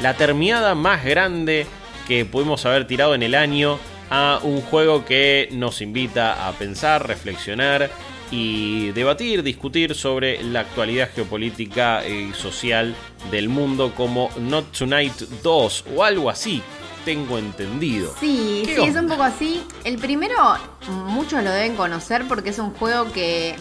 [0.00, 1.66] la terminada más grande
[2.06, 3.78] que pudimos haber tirado en el año
[4.10, 7.90] a un juego que nos invita a pensar, reflexionar
[8.30, 12.94] y debatir, discutir sobre la actualidad geopolítica y social
[13.30, 16.62] del mundo como Not Tonight 2 o algo así,
[17.04, 18.14] tengo entendido.
[18.20, 19.62] Sí, sí, es un poco así.
[19.84, 20.36] El primero
[21.06, 23.56] muchos lo deben conocer porque es un juego que,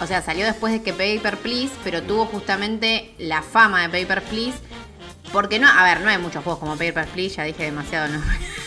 [0.00, 4.22] o sea, salió después de que Paper Please, pero tuvo justamente la fama de Paper
[4.22, 4.58] Please.
[5.32, 8.22] Porque no, a ver, no hay muchos juegos como Paper Please, ya dije demasiado, ¿no?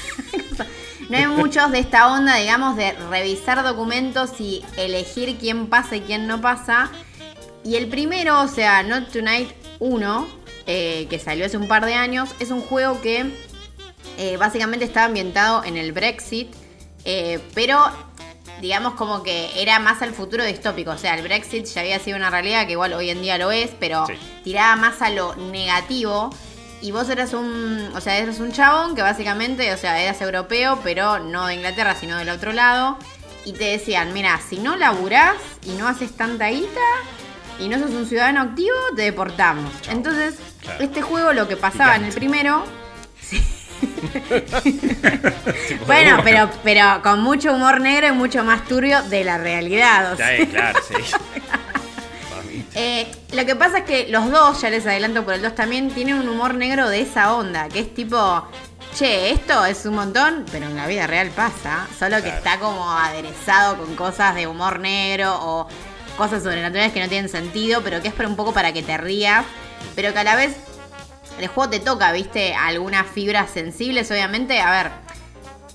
[1.10, 6.02] No hay muchos de esta onda, digamos, de revisar documentos y elegir quién pasa y
[6.02, 6.90] quién no pasa.
[7.64, 10.28] Y el primero, o sea, Not Tonight 1,
[10.66, 13.32] eh, que salió hace un par de años, es un juego que
[14.18, 16.52] eh, básicamente estaba ambientado en el Brexit,
[17.06, 17.80] eh, pero
[18.62, 20.92] digamos como que era más al futuro distópico.
[20.92, 23.52] O sea, el Brexit ya había sido una realidad que igual hoy en día lo
[23.52, 24.08] es, pero
[24.44, 26.32] tiraba más a lo negativo.
[26.82, 30.80] Y vos eras un, o sea, eras un chabón que básicamente, o sea, eras europeo,
[30.84, 32.98] pero no de Inglaterra, sino del otro lado.
[33.44, 36.82] Y te decían, mira, si no laburás y no haces tanta guita
[37.60, 39.72] y no sos un ciudadano activo, te deportamos.
[39.90, 40.36] Entonces,
[40.80, 42.66] este juego lo que pasaba en el primero...
[45.88, 50.14] bueno, pero, pero con mucho humor negro y mucho más turbio de la realidad.
[50.14, 50.46] O sea.
[50.48, 50.96] claro, sí.
[52.78, 55.90] Eh, lo que pasa es que los dos, ya les adelanto por el dos también,
[55.90, 58.46] tienen un humor negro de esa onda, que es tipo,
[58.94, 62.92] che, esto es un montón, pero en la vida real pasa, solo que está como
[62.92, 65.68] aderezado con cosas de humor negro o
[66.18, 69.46] cosas sobrenaturales que no tienen sentido, pero que es un poco para que te rías,
[69.96, 70.58] pero que a la vez
[71.40, 74.92] el juego te toca, viste, algunas fibras sensibles, obviamente, a ver,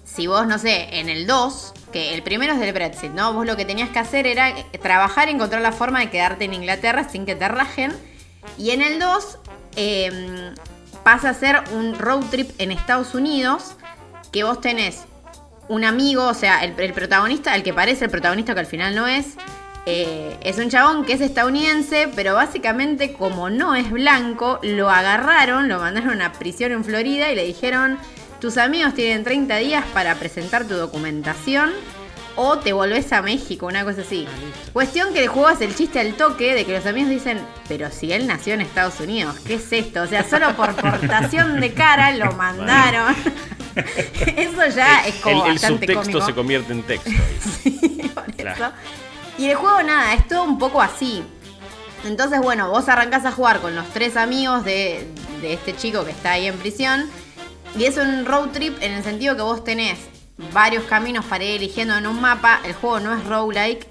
[0.05, 3.33] si vos, no sé, en el 2 que el primero es del Brexit, ¿no?
[3.33, 6.55] Vos lo que tenías que hacer era trabajar y encontrar la forma de quedarte en
[6.55, 7.93] Inglaterra sin que te rajen.
[8.59, 9.39] Y en el 2
[9.77, 10.55] em,
[11.05, 13.77] pasa a ser un road trip en Estados Unidos,
[14.33, 15.05] que vos tenés
[15.69, 19.07] un amigo, o sea, el, protagonista, el que parece el protagonista que al final no
[19.07, 19.37] es,
[19.87, 25.69] eh, es un chabón que es estadounidense, pero básicamente como no es blanco, lo agarraron,
[25.69, 27.99] lo mandaron a prisión en Florida y le dijeron
[28.41, 31.73] tus amigos tienen 30 días para presentar tu documentación
[32.37, 34.27] o te volvés a México, una cosa así.
[34.27, 38.13] Ah, Cuestión que juegas el chiste al toque de que los amigos dicen, pero si
[38.13, 40.03] él nació en Estados Unidos, ¿qué es esto?
[40.03, 43.15] O sea, solo por portación de cara lo mandaron.
[44.37, 47.11] eso ya es como el, el subtexto se convierte en texto.
[47.63, 48.73] sí, por eso.
[49.37, 51.23] Y el juego nada, es todo un poco así.
[52.07, 55.07] Entonces, bueno, vos arrancás a jugar con los tres amigos de,
[55.43, 57.11] de este chico que está ahí en prisión
[57.77, 59.99] y es un road trip en el sentido que vos tenés
[60.53, 62.61] varios caminos para ir eligiendo en un mapa.
[62.65, 63.87] El juego no es roguelike,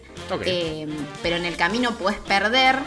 [0.45, 0.87] eh,
[1.21, 2.77] pero en el camino puedes perder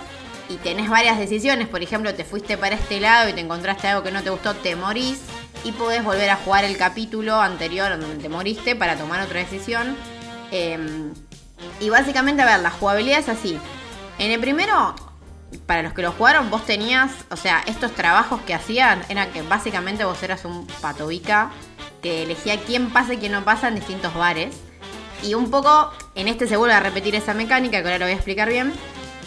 [0.49, 1.69] y tenés varias decisiones.
[1.69, 4.55] Por ejemplo, te fuiste para este lado y te encontraste algo que no te gustó,
[4.55, 5.21] te morís
[5.65, 9.97] y podés volver a jugar el capítulo anterior donde te moriste para tomar otra decisión.
[10.51, 11.15] Em,
[11.81, 13.59] y básicamente, a ver, la jugabilidad es así.
[14.19, 14.95] En el primero
[15.67, 19.43] para los que lo jugaron, vos tenías, o sea, estos trabajos que hacían, era que
[19.43, 21.51] básicamente vos eras un patobica
[22.03, 24.57] que elegía quién pasa y quién no pasa en distintos bares.
[25.23, 28.13] Y un poco, en este se vuelve a repetir esa mecánica, que ahora lo voy
[28.13, 28.73] a explicar bien.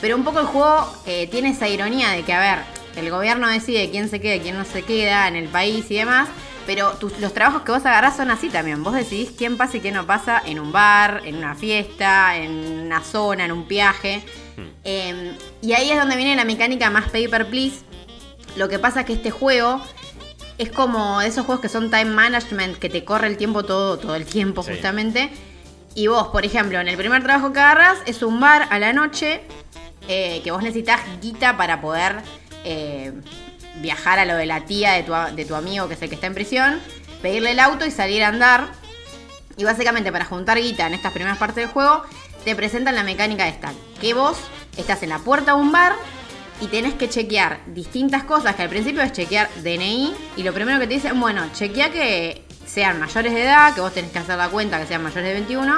[0.01, 2.59] Pero un poco el juego eh, tiene esa ironía de que, a ver,
[2.97, 6.27] el gobierno decide quién se queda, quién no se queda en el país y demás.
[6.65, 8.83] Pero los trabajos que vos agarrás son así también.
[8.83, 12.51] Vos decidís quién pasa y quién no pasa en un bar, en una fiesta, en
[12.85, 14.25] una zona, en un viaje.
[14.57, 14.69] Hmm.
[14.83, 17.83] Em, y ahí es donde viene la mecánica más paper please.
[18.55, 19.81] Lo que pasa es que este juego
[20.57, 23.97] es como de esos juegos que son time management, que te corre el tiempo todo,
[23.97, 25.29] todo el tiempo justamente.
[25.93, 28.93] Y vos, por ejemplo, en el primer trabajo que agarras es un bar a la
[28.93, 29.41] noche
[30.07, 32.21] eh, que vos necesitas guita para poder
[32.63, 33.13] eh,
[33.81, 36.15] viajar a lo de la tía de tu, de tu amigo, que es el que
[36.15, 36.81] está en prisión,
[37.21, 38.67] pedirle el auto y salir a andar.
[39.57, 42.03] Y básicamente para juntar guita en estas primeras partes del juego,
[42.45, 43.73] te presentan la mecánica de esta.
[43.99, 44.37] Que vos
[44.77, 45.93] estás en la puerta de un bar
[46.61, 50.79] y tenés que chequear distintas cosas, que al principio es chequear DNI, y lo primero
[50.79, 54.37] que te dicen, bueno, chequea que sean mayores de edad, que vos tenés que hacer
[54.37, 55.75] la cuenta que sean mayores de 21,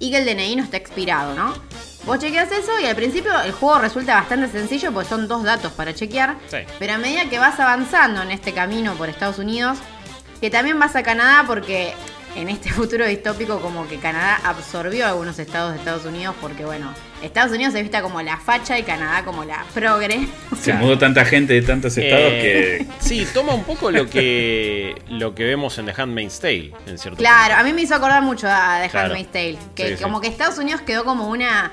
[0.00, 1.54] y que el DNI no esté expirado, ¿no?
[2.04, 5.72] Vos chequeas eso y al principio el juego resulta bastante sencillo porque son dos datos
[5.72, 6.36] para chequear.
[6.78, 9.78] Pero a medida que vas avanzando en este camino por Estados Unidos,
[10.40, 11.94] que también vas a Canadá porque
[12.36, 16.92] en este futuro distópico como que Canadá absorbió algunos estados de Estados Unidos porque bueno,
[17.22, 20.28] Estados Unidos se vista como la facha y Canadá como la progre.
[20.60, 22.76] Se mudó tanta gente de tantos estados que...
[22.76, 26.98] Eh, sí, toma un poco lo que lo que vemos en The Handmaid's Tale, en
[26.98, 30.28] cierto Claro, a mí me hizo acordar mucho a The Handmaid's Tale, que como que
[30.28, 31.72] Estados Unidos quedó como una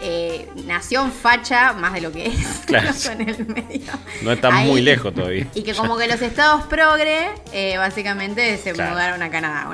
[0.00, 2.34] eh, nación facha más de lo que es.
[2.64, 2.90] Claro.
[3.12, 3.92] en el medio.
[4.22, 5.46] No está muy lejos todavía.
[5.54, 9.68] Y que como que los estados progre, eh, básicamente se mudaron a Canadá.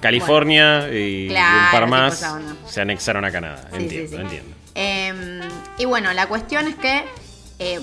[0.00, 2.26] California y, un par más
[2.66, 3.68] se anexaron a Canadá.
[3.72, 4.54] entiendo, entiendo.
[4.74, 5.40] Em,
[5.78, 7.04] y bueno, la cuestión es que
[7.58, 7.80] eh,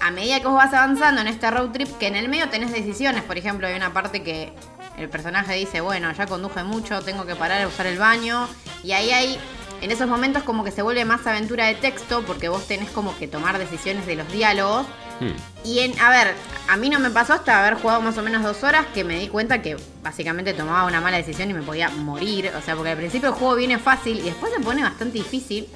[0.00, 2.72] a medida que vos vas avanzando en este road trip, que en el medio tenés
[2.72, 4.52] decisiones, por ejemplo, hay una parte que
[4.98, 8.48] el personaje dice, bueno, ya conduje mucho, tengo que parar a usar el baño,
[8.82, 9.38] y ahí hay
[9.82, 13.18] en esos momentos como que se vuelve más aventura de texto porque vos tenés como
[13.18, 14.86] que tomar decisiones de los diálogos.
[15.20, 15.32] Hmm.
[15.64, 16.34] Y en, a ver,
[16.68, 19.18] a mí no me pasó hasta haber jugado más o menos dos horas que me
[19.18, 22.52] di cuenta que básicamente tomaba una mala decisión y me podía morir.
[22.56, 25.68] O sea, porque al principio el juego viene fácil y después se pone bastante difícil.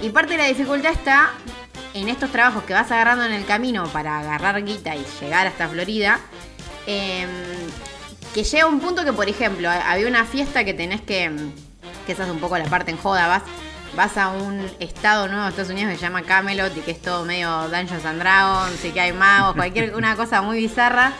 [0.00, 1.32] Y parte de la dificultad está
[1.92, 5.68] en estos trabajos que vas agarrando en el camino para agarrar guita y llegar hasta
[5.68, 6.18] Florida.
[6.86, 7.28] Em,
[8.32, 11.30] que llega un punto que, por ejemplo, había una fiesta que tenés que
[12.02, 13.42] que esa es un poco la parte en joda, vas,
[13.96, 17.02] vas a un estado nuevo de Estados Unidos que se llama Camelot y que es
[17.02, 21.12] todo medio Dungeons and Dragons y que hay magos, cualquier una cosa muy bizarra.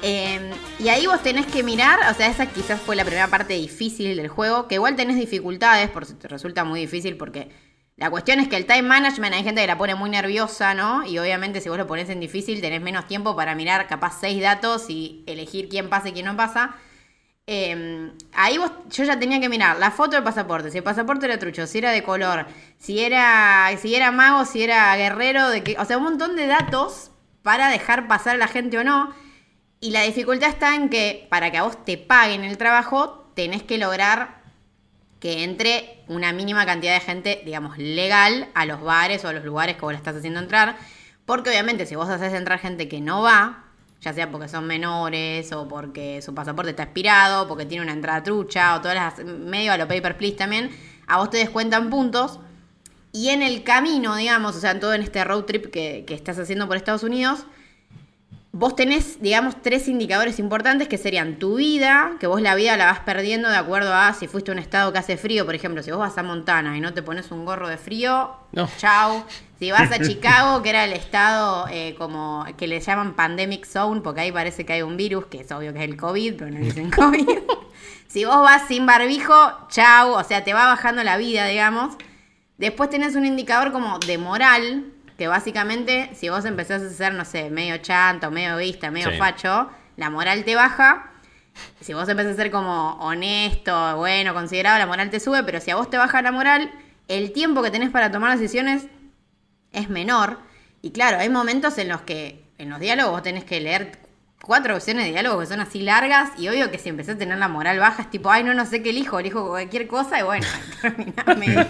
[0.00, 3.54] Em, y ahí vos tenés que mirar, o sea, esa quizás fue la primera parte
[3.54, 7.48] difícil del juego, que igual tenés dificultades, por si te resulta muy difícil, porque
[7.98, 11.04] la cuestión es que el time management hay gente que la pone muy nerviosa, ¿no?
[11.04, 14.40] Y obviamente si vos lo pones en difícil tenés menos tiempo para mirar capaz seis
[14.40, 16.76] datos y elegir quién pasa y quién no pasa.
[17.50, 21.24] Em, ahí vos, yo ya tenía que mirar la foto del pasaporte, si el pasaporte
[21.24, 22.44] era trucho, si era de color,
[22.76, 25.46] si era, si era mago, si era guerrero,
[25.78, 27.10] o sea, un montón de datos
[27.42, 29.14] para dejar pasar a la gente o no.
[29.80, 33.62] Y la dificultad está en que para que a vos te paguen el trabajo, tenés
[33.62, 34.42] que lograr
[35.18, 39.44] que entre una mínima cantidad de gente, digamos, legal a los bares o a los
[39.46, 40.76] lugares que vos le estás haciendo entrar.
[41.24, 43.67] Porque obviamente si vos haces entrar gente que no va,
[44.00, 48.22] ya sea porque son menores o porque su pasaporte está expirado, porque tiene una entrada
[48.22, 50.70] trucha o todas las medio a lo paper please también,
[51.06, 52.38] a vos te descuentan puntos.
[53.12, 56.14] Y en el camino, digamos, o sea, en todo en este road trip que, que
[56.14, 57.46] estás haciendo por Estados Unidos,
[58.58, 62.86] vos tenés, digamos, tres indicadores importantes que serían tu vida, que vos la vida la
[62.86, 65.80] vas perdiendo de acuerdo a si fuiste a un estado que hace frío, por ejemplo,
[65.84, 68.68] si vos vas a Montana y no te pones un gorro de frío, no.
[68.76, 69.24] chau.
[69.60, 74.00] Si vas a Chicago, que era el estado eh, como que le llaman Pandemic Zone,
[74.00, 76.50] porque ahí parece que hay un virus, que es obvio que es el COVID, pero
[76.50, 77.28] no dicen COVID.
[78.08, 79.34] si vos vas sin barbijo,
[79.68, 81.94] chau, o sea, te va bajando la vida, digamos.
[82.56, 87.24] Después tenés un indicador como de moral, que básicamente, si vos empezás a ser, no
[87.24, 91.10] sé, medio chanto, medio vista, medio facho, la moral te baja.
[91.80, 95.72] Si vos empezás a ser como honesto, bueno, considerado, la moral te sube, pero si
[95.72, 96.70] a vos te baja la moral,
[97.08, 98.86] el tiempo que tenés para tomar decisiones
[99.72, 100.38] es menor.
[100.82, 103.98] Y claro, hay momentos en los que en los diálogos vos tenés que leer
[104.42, 107.38] cuatro opciones de diálogo que son así largas y obvio que si empezás a tener
[107.38, 110.22] la moral baja es tipo, ay, no, no sé qué elijo, elijo cualquier cosa y
[110.22, 110.46] bueno,
[110.80, 111.66] terminás medio...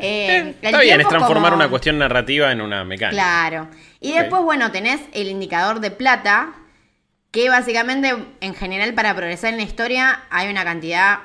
[0.00, 3.22] Eh, Está bien, es transformar una cuestión narrativa en una mecánica.
[3.22, 3.68] Claro.
[4.00, 6.52] Y después, bueno, tenés el indicador de plata,
[7.30, 11.20] que básicamente, en general, para progresar en la historia hay una cantidad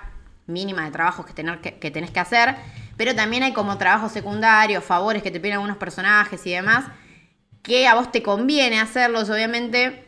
[0.47, 2.56] mínima de trabajos que, tener que, que tenés que hacer
[3.02, 6.86] pero también hay como trabajos secundarios, favores que te piden algunos personajes y demás,
[7.64, 10.06] que a vos te conviene hacerlos, obviamente.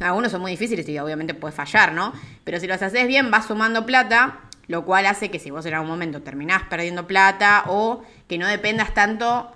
[0.00, 2.12] Algunos son muy difíciles y obviamente puedes fallar, ¿no?
[2.44, 5.74] Pero si los haces bien, vas sumando plata, lo cual hace que si vos en
[5.74, 9.52] algún momento terminás perdiendo plata o que no dependas tanto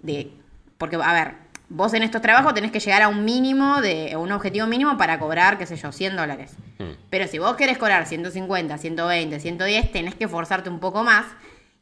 [0.00, 0.30] de...
[0.78, 1.34] Porque, a ver,
[1.68, 5.18] vos en estos trabajos tenés que llegar a un mínimo, de un objetivo mínimo para
[5.18, 6.52] cobrar, qué sé yo, 100 dólares.
[6.78, 6.92] Hmm.
[7.10, 11.26] Pero si vos querés cobrar 150, 120, 110, tenés que forzarte un poco más.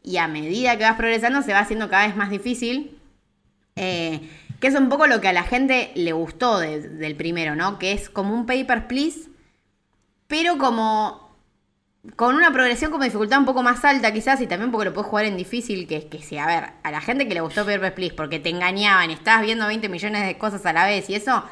[0.02, 2.98] Y a medida que vas progresando se va haciendo cada vez más difícil.
[3.76, 4.20] Eh,
[4.62, 7.80] que es un poco lo que a la gente le gustó del primero, ¿no?
[7.80, 9.28] Que es como un paper please,
[10.28, 11.36] pero como
[12.14, 15.10] con una progresión como dificultad un poco más alta quizás y también porque lo puedes
[15.10, 17.66] jugar en difícil, que es que sí, a ver, a la gente que le gustó
[17.66, 21.16] Paper Please porque te engañaban, estabas viendo 20 millones de cosas a la vez y
[21.16, 21.42] eso,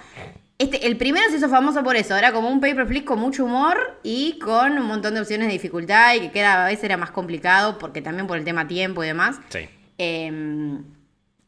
[0.59, 3.45] este, el primero se hizo famoso por eso, era como un Paper Please con mucho
[3.45, 7.11] humor y con un montón de opciones de dificultad y que cada vez era más
[7.11, 9.41] complicado porque también por el tema tiempo y demás.
[9.49, 9.69] Sí.
[9.99, 10.85] Em,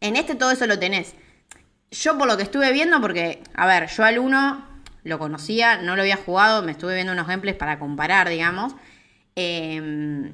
[0.00, 1.14] en este todo eso lo tenés.
[1.92, 4.64] Yo por lo que estuve viendo, porque, a ver, yo al 1
[5.04, 8.74] lo conocía, no lo había jugado, me estuve viendo unos gameplays para comparar, digamos.
[9.36, 10.32] Em,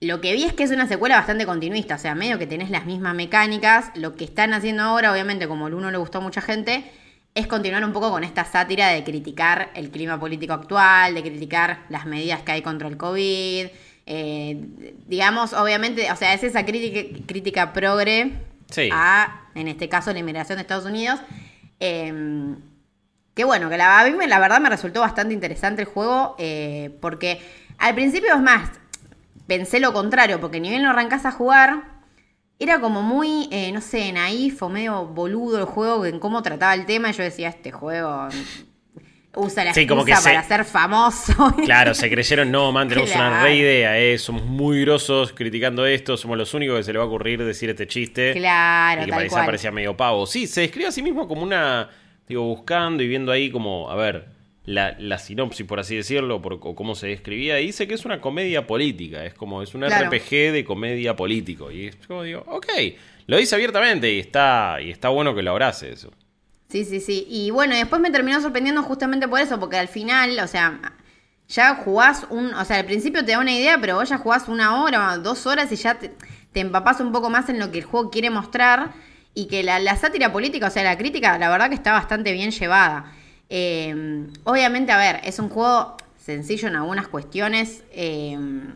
[0.00, 2.70] lo que vi es que es una secuela bastante continuista, o sea, medio que tenés
[2.70, 3.90] las mismas mecánicas.
[3.96, 6.84] Lo que están haciendo ahora, obviamente, como el uno le gustó a mucha gente,
[7.34, 11.80] es continuar un poco con esta sátira de criticar el clima político actual, de criticar
[11.88, 13.66] las medidas que hay contra el COVID.
[14.06, 14.60] Eh,
[15.08, 18.53] digamos, obviamente, o sea, es esa crítica, crítica progre
[18.92, 21.20] a, en este caso, la inmigración de Estados Unidos.
[21.80, 22.56] Em,
[23.34, 26.96] que bueno, que la, a mí la verdad me resultó bastante interesante el juego, eh,
[27.00, 27.40] porque
[27.78, 28.70] al principio es más,
[29.46, 31.94] pensé lo contrario, porque ni bien lo arrancás a jugar,
[32.58, 36.74] era como muy, eh, no sé, naif o medio boludo el juego en cómo trataba
[36.74, 37.10] el tema.
[37.10, 38.28] Y yo decía, este juego
[39.36, 41.54] usa la sí, para ser famoso.
[41.64, 46.16] Claro, se creyeron, no, man, tenemos una re idea, eh, somos muy grosos criticando esto,
[46.16, 48.32] somos los únicos que se le va a ocurrir decir este chiste.
[48.32, 50.26] Claro, y que parecía, parecía medio pavo.
[50.26, 51.88] Sí, se describe a sí mismo como una,
[52.28, 54.28] digo, buscando y viendo ahí como, a ver,
[54.66, 58.66] la, sinopsis, por así decirlo, por, o cómo se describía, dice que es una comedia
[58.66, 61.70] política, es como, es un RPG de comedia político.
[61.70, 62.66] Y es como digo, ok,
[63.26, 66.10] lo dice abiertamente y está, y está bueno que lo abrace eso.
[66.74, 67.24] Sí, sí, sí.
[67.30, 70.80] Y bueno, después me terminó sorprendiendo justamente por eso, porque al final, o sea,
[71.48, 74.48] ya jugás un, o sea, al principio te da una idea, pero vos ya jugás
[74.48, 76.10] una hora, dos horas y ya te,
[76.50, 78.90] te empapás un poco más en lo que el juego quiere mostrar
[79.34, 82.50] y que la, sátira política, o sea, la crítica, la verdad que está bastante bien
[82.50, 83.12] llevada.
[83.48, 87.84] Em, obviamente, a ver, es un juego sencillo en algunas cuestiones.
[87.92, 88.74] Em,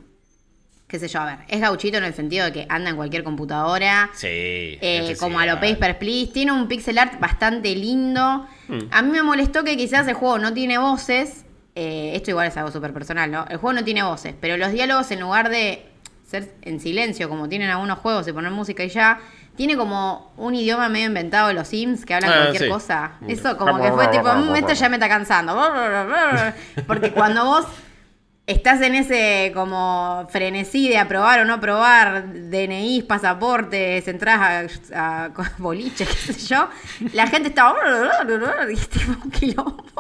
[0.89, 3.23] qué sé yo, a ver, es gauchito en el sentido de que anda en cualquier
[3.23, 4.11] computadora.
[4.15, 4.27] Sí.
[4.27, 6.33] Eh, como a lo Paper Please.
[6.33, 8.47] Tiene un pixel art bastante lindo.
[8.69, 8.79] Hmm.
[8.91, 11.45] A mí me molestó que quizás el juego no tiene voces.
[11.75, 13.45] Eh, esto igual es algo súper personal, ¿no?
[13.49, 15.87] El juego no tiene voces, pero los diálogos en lugar de
[16.27, 19.21] ser en silencio, como tienen algunos juegos, y poner música y ya,
[19.57, 23.13] tiene como un idioma medio inventado de los Sims que hablan ah, cualquier cosa.
[23.27, 25.55] Eso como que fue tipo, mm, esto ya me está cansando.
[26.87, 27.67] Porque cuando vos
[28.49, 35.33] estás en ese como frenesí de aprobar o no aprobar DNI, pasaportes, entradas a, a,
[35.59, 36.69] boliche, qué sé yo,
[37.13, 37.69] la gente está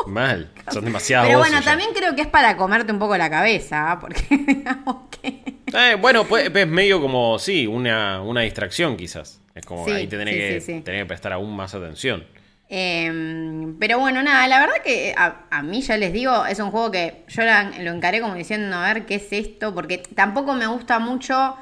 [0.06, 1.28] Mal, son demasiados.
[1.28, 5.58] Pero bueno, también creo que es para comerte un poco la cabeza, porque digamos que...
[5.66, 9.42] Eh, bueno, pues es medio como, sí, una, una distracción quizás.
[9.54, 12.24] Es como ahí te tenés, que, que prestar aún más atención.
[12.70, 16.90] Em, pero bueno, nada, la verdad que a, mí ya les digo, es un juego
[16.90, 20.98] que yo lo encaré como diciendo, a ver qué es esto, porque tampoco me gusta
[20.98, 21.56] mucho.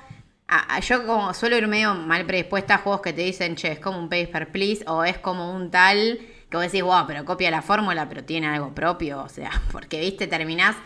[0.83, 3.99] yo como suelo ir medio mal predispuesta a juegos que te dicen, che, es como
[3.99, 6.19] un Paper Please, o es como un tal,
[6.51, 10.01] que vos decís, wow, pero copia la fórmula, pero tiene algo propio, o sea, porque
[10.01, 10.77] viste, terminás.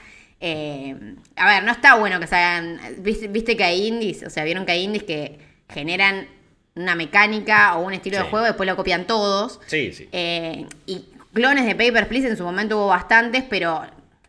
[0.43, 0.97] Eh,
[1.37, 2.81] a ver, no está bueno que se hagan.
[2.99, 6.29] Viste, viste que hay indies, o sea, vieron que hay indies que generan
[6.75, 9.61] una mecánica o un estilo de juego, después lo copian todos.
[9.67, 10.09] Sí, sí.
[10.13, 13.83] Eh, y clones de Paper Please en su momento hubo bastantes, pero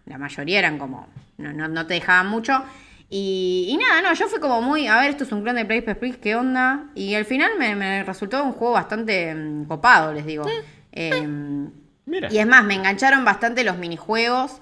[0.06, 2.64] la mayoría eran como, no, no, te dejaban mucho.
[3.10, 6.00] Y, nada, no, yo fui como muy, a ver, esto es un clon de Paper
[6.00, 6.86] Please, ¿qué onda?
[6.96, 10.46] Y al final me, resultó un juego bastante mm, copado, les digo.
[10.94, 11.70] Em,
[12.06, 12.30] Mira.
[12.32, 14.60] Y es más, me engancharon bastante los minijuegos.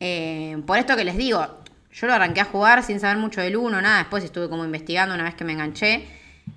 [0.00, 1.46] Eh, por esto que les digo,
[1.92, 5.14] yo lo arranqué a jugar sin saber mucho del uno, nada, después estuve como investigando
[5.14, 6.06] una vez que me enganché.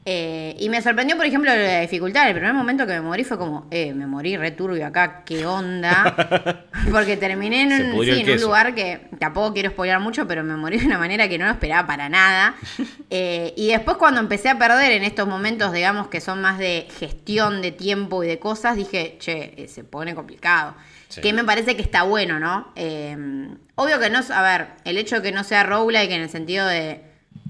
[0.08, 2.28] Eh, y me sorprendió, por ejemplo, la dificultad.
[2.28, 6.68] El primer momento que me morí fue como, eh, me morí returbio acá, ¿qué onda?
[6.92, 11.00] Porque terminé en, un, lugar que tampoco quiero spoiler mucho, pero me morí de una
[11.00, 12.56] manera que no lo esperaba para nada.
[13.12, 16.88] Eh, y después, cuando empecé a perder en estos momentos, digamos que son más de
[17.00, 20.76] gestión de tiempo y de cosas, dije, che, eh, se pone complicado.
[21.22, 22.74] Que me parece que está bueno, ¿no?
[23.76, 26.68] obvio que no, a ver, el hecho de que no sea roguelike en el sentido
[26.68, 27.05] de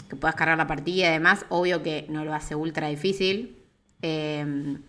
[0.09, 3.57] que puedas cargar la partida y demás, obvio que no lo hace ultra difícil.
[4.01, 4.83] Em,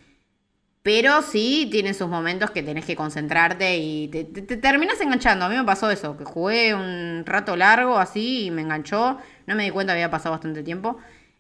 [0.83, 5.45] pero sí tiene sus momentos que tenés que concentrarte y te, terminas enganchando.
[5.45, 9.19] A mí me pasó eso, que jugué un rato largo así y me enganchó.
[9.47, 10.99] No me di cuenta, había pasado bastante tiempo.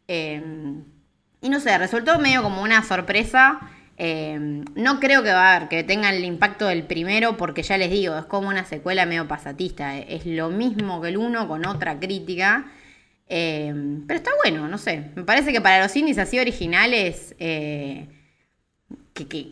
[0.08, 0.84] Em,
[1.40, 3.60] Y no sé, resultó medio como una sorpresa.
[3.98, 4.38] Eh,
[4.74, 7.90] no creo que va a haber, que tenga el impacto del primero, porque ya les
[7.90, 9.96] digo, es como una secuela medio pasatista.
[9.98, 12.66] Es lo mismo que el uno con otra crítica.
[13.28, 13.74] Eh,
[14.06, 15.10] pero está bueno, no sé.
[15.14, 18.08] Me parece que para los indies así originales, eh,
[19.12, 19.50] que,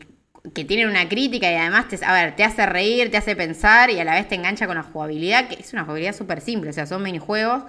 [0.67, 3.99] tienen una crítica y además te, a ver, te hace reír, te hace pensar y
[3.99, 6.71] a la vez te engancha con la jugabilidad, que es una jugabilidad súper simple.
[6.71, 7.65] O sea, son minijuegos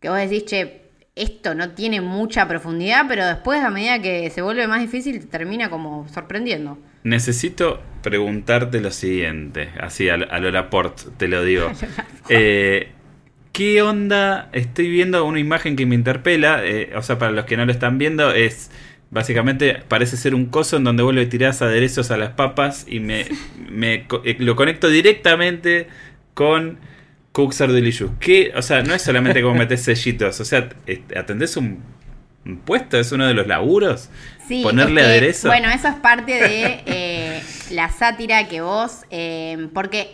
[0.00, 0.82] que vos decís, che,
[1.14, 5.26] esto no tiene mucha profundidad, pero después a medida que se vuelve más difícil te
[5.26, 6.78] termina como sorprendiendo.
[7.04, 11.72] Necesito preguntarte lo siguiente, así a, a Lola Port te lo digo.
[12.28, 12.92] eh,
[13.56, 14.50] ¿Qué onda?
[14.52, 16.62] Estoy viendo una imagen que me interpela.
[16.62, 18.70] Eh, o sea, para los que no lo están viendo, es
[19.10, 23.00] básicamente parece ser un coso en donde vos le tirás aderezos a las papas y
[23.00, 23.24] me,
[23.70, 25.88] me eh, lo conecto directamente
[26.34, 26.78] con
[27.32, 28.10] Cooks Delicious.
[28.20, 28.52] ¿Qué?
[28.54, 30.38] O sea, no es solamente como metes sellitos.
[30.38, 30.68] O sea,
[31.16, 31.82] ¿atendés un,
[32.66, 32.98] puesto?
[32.98, 34.10] ¿Es uno de los laburos?
[34.46, 35.48] Sí, Ponerle aderezo.
[35.48, 39.06] Bueno, eso es parte de eh, la sátira que vos.
[39.72, 40.12] porque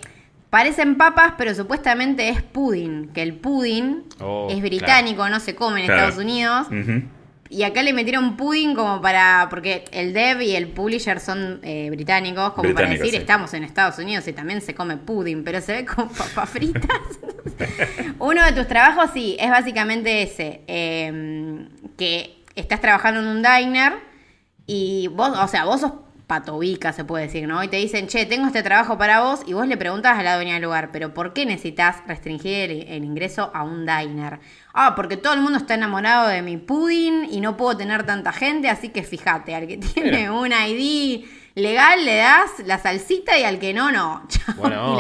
[0.52, 5.82] Parecen papas, pero supuestamente es pudding, que el pudding oh, es británico, no se come
[5.82, 6.66] en Estados Unidos.
[7.48, 11.88] Y acá le metieron pudding como para, porque el dev y el publisher son eh,
[11.88, 15.72] británicos, como para decir, estamos en Estados Unidos y también se come pudding, pero se
[15.72, 17.00] ve como papas fritas.
[18.18, 23.94] Uno de tus trabajos, sí, es básicamente ese, em, que estás trabajando en un diner
[24.66, 25.92] y vos, o sea, vos sos
[26.32, 27.62] patobica, se puede decir, ¿no?
[27.62, 30.36] Y te dicen, che, tengo este trabajo para vos, y vos le preguntas a la
[30.36, 34.40] dueña del lugar, pero ¿por qué necesitas restringir el, ingreso a un diner?
[34.72, 38.32] Ah, porque todo el mundo está enamorado de mi pudding y no puedo tener tanta
[38.32, 43.44] gente, así que fíjate, al que tiene un ID legal le das la salsita y
[43.44, 44.26] al que no, no.
[44.56, 44.96] Bueno,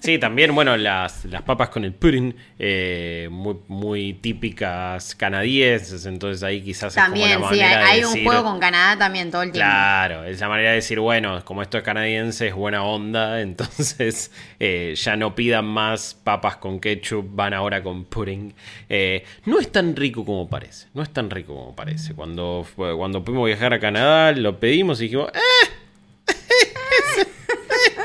[0.00, 6.42] Sí, también, bueno, las, las papas con el pudding, eh, muy, muy típicas canadienses, entonces
[6.42, 9.68] ahí quizás también, es como sí, hay, un juego con Canadá también todo el tiempo.
[9.68, 14.32] Claro, es la manera de decir, bueno, como esto es canadiense, es buena onda, entonces
[14.58, 18.54] eh, ya no pidan más papas con ketchup, van ahora con pudding.
[18.88, 22.14] Eh, no es tan rico como parece, no es tan rico como parece.
[22.14, 26.30] Cuando, cuando pudimos viajar a Canadá, lo pedimos y dijimos, ¡eh!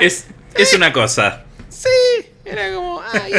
[0.00, 1.45] es, es una cosa.
[1.76, 3.32] Sí, era como, ay,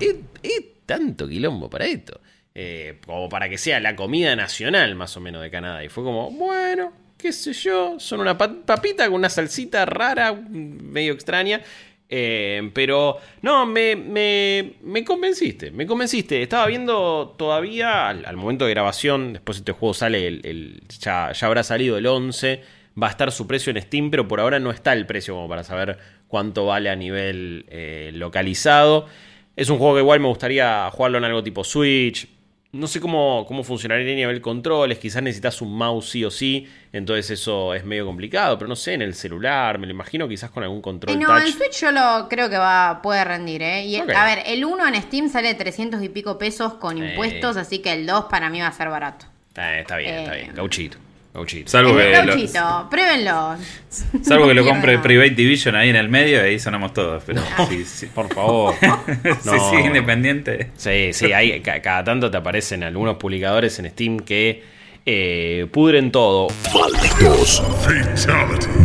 [0.00, 2.20] es, tanto quilombo para esto.
[2.56, 5.84] Eh, como para que sea la comida nacional más o menos de Canadá.
[5.84, 11.12] Y fue como, bueno, qué sé yo, son una papita con una salsita rara, medio
[11.12, 11.62] extraña.
[12.08, 16.42] Eh, pero no, me, me, me, convenciste, me convenciste.
[16.42, 21.62] Estaba viendo todavía, al, momento de grabación, después este juego sale, el, ya, ya, habrá
[21.62, 22.60] salido el 11,
[23.00, 25.48] va a estar su precio en Steam, pero por ahora no está el precio como
[25.48, 25.98] para saber
[26.34, 29.06] cuánto vale a nivel eh, localizado.
[29.54, 32.26] Es un juego que igual me gustaría jugarlo en algo tipo Switch.
[32.72, 34.98] No sé cómo, cómo funcionaría a nivel controles.
[34.98, 36.68] Quizás necesitas un mouse sí o sí.
[36.92, 38.58] Entonces eso es medio complicado.
[38.58, 41.20] Pero no sé, en el celular, me lo imagino quizás con algún control.
[41.20, 43.84] No, en Switch yo lo creo que va, puede rendir, ¿eh?
[43.84, 47.56] Y A ver, el 1 en Steam sale 300 y pico pesos con impuestos.
[47.56, 49.26] Así que el 2 para mí va a ser barato.
[49.56, 50.52] Eh, está bien, está bien.
[50.52, 50.98] Gauchito.
[51.64, 53.56] Salvo que lo, pruébenlo.
[54.22, 57.24] Salvo que lo compre Private Division ahí en el medio y ahí sonamos todos.
[57.26, 57.42] Pero
[58.14, 58.74] por favor.
[59.42, 60.70] sí, independiente.
[60.76, 64.62] Sí, sí, hay, cada tanto te aparecen algunos publicadores en Steam que
[65.04, 66.46] eh, pudren todo.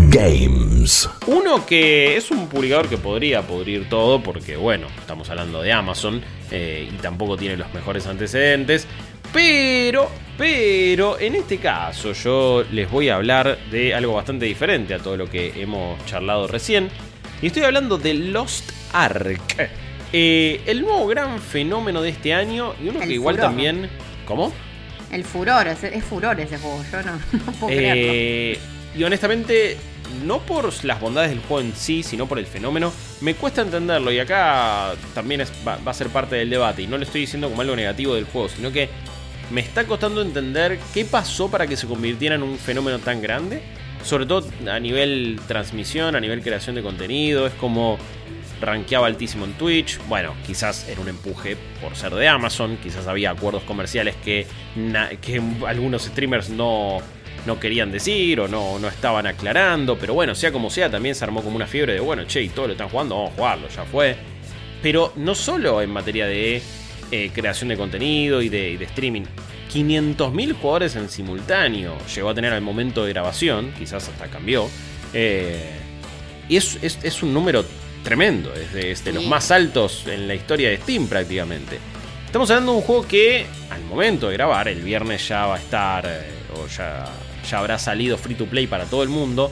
[0.09, 1.07] Games.
[1.27, 6.21] Uno que es un publicador que podría pudrir todo porque, bueno, estamos hablando de Amazon
[6.49, 8.87] eh, y tampoco tiene los mejores antecedentes.
[9.33, 14.99] Pero, pero, en este caso yo les voy a hablar de algo bastante diferente a
[14.99, 16.89] todo lo que hemos charlado recién.
[17.41, 19.69] Y estoy hablando de Lost Ark.
[20.11, 23.89] Eh, el nuevo gran fenómeno de este año y uno que igual también...
[24.25, 24.51] ¿Cómo?
[25.11, 27.19] El furor, es, furor ese juego, yo no,
[27.59, 28.59] puedo eh,
[28.95, 29.77] Y honestamente,
[30.25, 34.11] no por las bondades del juego en sí, sino por el fenómeno, me cuesta entenderlo
[34.11, 37.49] y acá también va, va, a ser parte del debate y no le estoy diciendo
[37.49, 38.89] como algo negativo del juego, sino que
[39.51, 43.61] me está costando entender qué pasó para que se convirtiera en un fenómeno tan grande.
[44.03, 47.47] Sobre todo a nivel transmisión, a nivel creación de contenido.
[47.47, 47.97] Es como
[48.61, 49.99] rankeaba altísimo en Twitch.
[50.07, 52.77] Bueno, quizás era un empuje por ser de Amazon.
[52.77, 54.45] Quizás había acuerdos comerciales que,
[55.67, 56.99] algunos streamers no,
[57.45, 59.97] no querían decir o no, no estaban aclarando.
[59.97, 62.49] Pero bueno, sea como sea, también se armó como una fiebre de, bueno, che, y
[62.49, 64.15] todo lo están jugando, vamos a jugarlo, ya fue.
[64.81, 66.61] Pero no solo en materia de
[67.11, 69.23] eh, creación de contenido y de, streaming.
[69.73, 74.67] 500.000 jugadores en simultáneo llegó a tener al momento de grabación, quizás hasta cambió.
[75.13, 75.71] Eh,
[76.47, 77.63] y es, un número
[78.03, 81.79] tremendo, es de, los más altos en la historia de Steam prácticamente.
[82.25, 85.59] Estamos hablando de un juego que al momento de grabar, el viernes ya va a
[85.59, 87.05] estar eh, o ya,
[87.49, 89.51] ya habrá salido free to play para todo el mundo.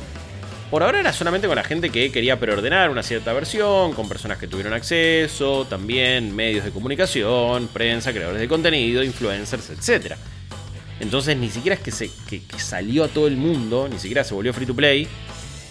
[0.69, 4.37] Por ahora era solamente con la gente que quería preordenar una cierta versión, con personas
[4.37, 10.15] que tuvieron acceso, también medios de comunicación, prensa, creadores de contenido, influencers, etc.
[10.99, 14.33] Entonces ni siquiera es que, se, que, salió a todo el mundo, ni siquiera se
[14.33, 15.07] volvió free to play.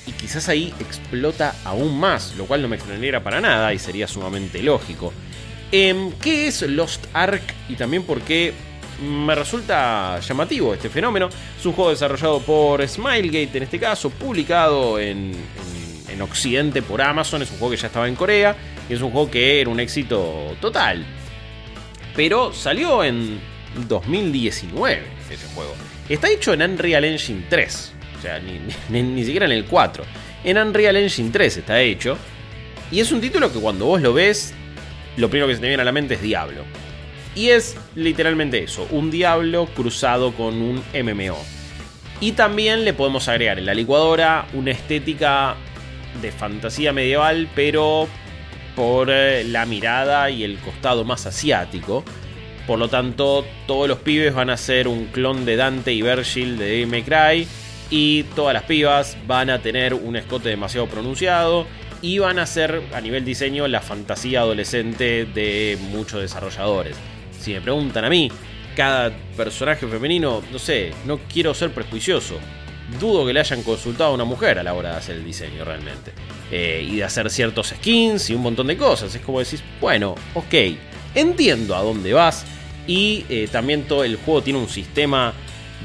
[0.06, 4.08] Y quizás ahí explota aún más, lo cual no me extrañaría para nada y sería
[4.08, 5.12] sumamente lógico.
[5.72, 7.42] Em, ¿Qué es Lost Ark?
[7.68, 8.54] Y también por qué
[9.02, 11.28] me resulta llamativo este fenómeno.
[11.58, 15.32] Es un juego desarrollado por Smilegate en este caso, publicado en,
[16.08, 17.42] en, Occidente por Amazon.
[17.42, 18.56] Es un juego que ya estaba en Corea
[18.88, 21.04] y es un juego que era un éxito total.
[22.14, 23.40] Pero salió en
[23.88, 25.74] 2019 ese juego.
[26.08, 27.92] Está hecho en Unreal Engine 3.
[28.18, 28.40] O sea,
[28.88, 30.04] ni, ni siquiera en el 4.
[30.44, 32.16] En Unreal Engine 3 está hecho.
[32.90, 34.54] Y es un título que cuando vos lo ves,
[35.16, 36.62] lo primero que se te viene a la mente es Diablo.
[37.36, 41.36] Y es literalmente eso, un diablo cruzado con un MMO.
[42.18, 45.54] Y también le podemos agregar en la licuadora una estética
[46.22, 48.08] de fantasía medieval, pero
[48.74, 52.04] por eh, la mirada y el costado más asiático.
[52.66, 56.56] Por lo tanto, todos los pibes van a ser un clon de Dante y Virgil
[56.56, 57.46] de Devil Cry.
[57.90, 61.66] Y todas las pibas van a tener un escote demasiado pronunciado.
[62.00, 66.96] Y van a ser, a nivel diseño, la fantasía adolescente de muchos desarrolladores
[67.46, 68.28] si me preguntan a mí,
[68.74, 72.40] cada personaje femenino, no sé, no quiero ser prejuicioso.
[72.98, 75.64] Dudo que le hayan consultado a una mujer a la hora de hacer el diseño
[75.64, 76.12] realmente.
[76.50, 79.14] Eh, y de hacer ciertos skins y un montón de cosas.
[79.14, 80.54] Es como decís, bueno, ok,
[81.14, 82.44] entiendo a dónde vas.
[82.88, 85.32] Y eh, también todo el juego tiene un sistema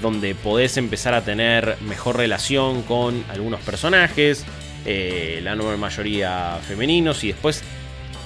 [0.01, 4.45] donde podés empezar a tener mejor relación con algunos personajes.
[4.87, 7.23] Eh, la mayoría femeninos.
[7.23, 7.63] Y después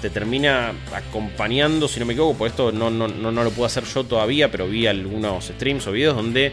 [0.02, 3.84] te termina acompañando, si no me equivoco, por esto no, no, no, lo puedo hacer
[3.86, 6.52] yo todavía, pero vi algunos streams o videos donde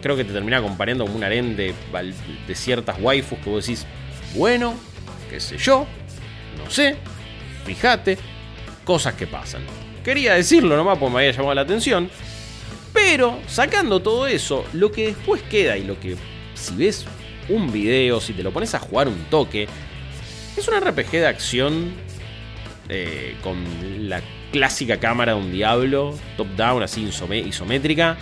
[0.00, 1.74] creo que te termina acompañando como un harén de,
[2.46, 3.86] de ciertas waifus que vos decís,
[4.34, 4.74] bueno,
[5.30, 5.86] qué sé yo,
[6.58, 6.96] no sé,
[7.64, 8.18] fíjate,
[8.84, 9.62] cosas que pasan.
[10.04, 12.10] Quería decirlo nomás porque me había llamado la atención,
[12.92, 16.16] pero sacando todo eso, lo que después queda y lo que
[16.54, 17.06] si ves
[17.48, 19.68] un video, si te lo pones a jugar un toque,
[20.56, 21.92] es un RPG de acción
[22.88, 23.56] eh, con
[24.08, 24.20] la
[24.50, 27.08] clásica cámara de un diablo, top-down, así
[27.46, 28.16] isométrica,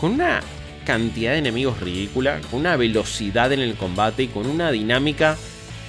[0.00, 0.40] con una
[0.84, 5.36] cantidad de enemigos ridícula, con una velocidad en el combate y con una dinámica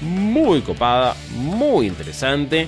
[0.02, 2.68] muy copada, muy interesante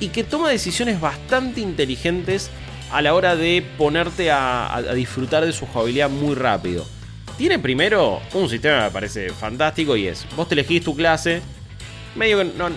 [0.00, 2.50] y que toma decisiones bastante inteligentes
[2.90, 6.86] a la hora de ponerte a, a disfrutar de su jugabilidad muy rápido.
[7.36, 11.42] Tiene primero un sistema que me parece fantástico y es, vos te elegís tu clase,
[12.16, 12.70] medio que no,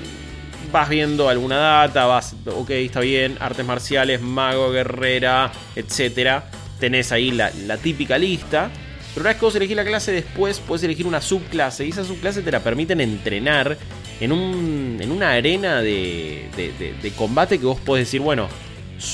[0.72, 6.44] vas viendo alguna data, vas, ok, está bien, artes marciales, mago, guerrera, etc.
[6.80, 8.70] Tenés ahí la, típica lista.
[9.14, 11.86] Pero una vez que vos elegís la clase, después puedes elegir una subclase.
[11.86, 13.78] Y esa subclase te la permiten entrenar
[14.20, 18.48] en, un, en una arena de, de, combate que vos podés decir, bueno,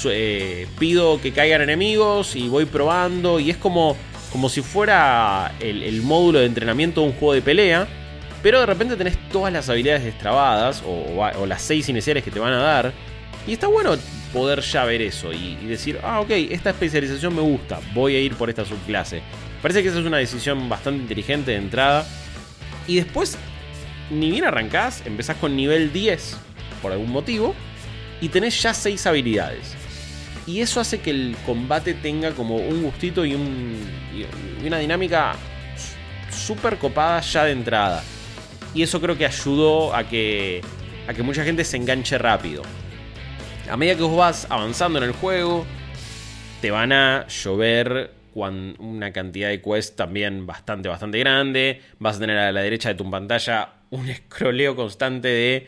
[0.06, 3.40] eh, pido que caigan enemigos y voy probando.
[3.40, 3.98] Y es como,
[4.32, 7.88] como si fuera el, el módulo de entrenamiento de un juego de pelea
[8.44, 12.54] pero de repente tenés todas las habilidades destrabadas o, las seis iniciales que te van
[12.54, 12.94] a dar.
[13.48, 13.96] Y está bueno
[14.34, 18.36] poder ya ver eso y, decir, ah, ok, esta especialización me gusta, voy a ir
[18.36, 19.22] por esta subclase.
[19.62, 22.06] Parece que esa es una decisión bastante inteligente de entrada.
[22.88, 23.38] Y después,
[24.12, 26.38] ni bien arrancás, empezás con nivel 10
[26.82, 27.56] por algún motivo
[28.22, 29.76] y tenés ya 6 habilidades.
[30.46, 35.36] Y eso hace que el combate tenga como un gustito y, y una dinámica
[36.32, 38.04] súper copada ya de entrada.
[38.74, 40.62] Y eso creo que ayudó a que,
[41.08, 42.64] a que mucha gente se enganche rápido.
[43.70, 45.66] A medida que vos vas avanzando en el juego,
[46.62, 51.82] te van a llover una cantidad de quests también bastante, bastante grande.
[52.00, 55.68] Vas a tener a la derecha de tu pantalla un escroleo constante de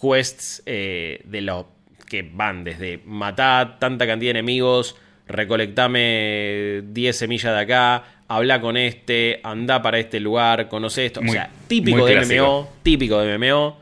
[0.00, 1.66] quests eh, de los
[2.08, 8.76] que van desde matar tanta cantidad de enemigos, recolectame 10 semillas de acá, habla con
[8.76, 11.20] este, anda para este lugar, conoce esto.
[11.20, 13.78] o sea, típico de MMO, típico de MMO,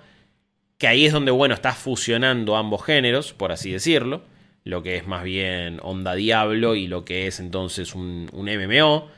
[0.79, 4.23] que ahí es donde, bueno, estás fusionando ambos géneros, por así decirlo.
[4.63, 9.09] Lo que es más bien Onda Diablo y lo que es entonces un, MMO.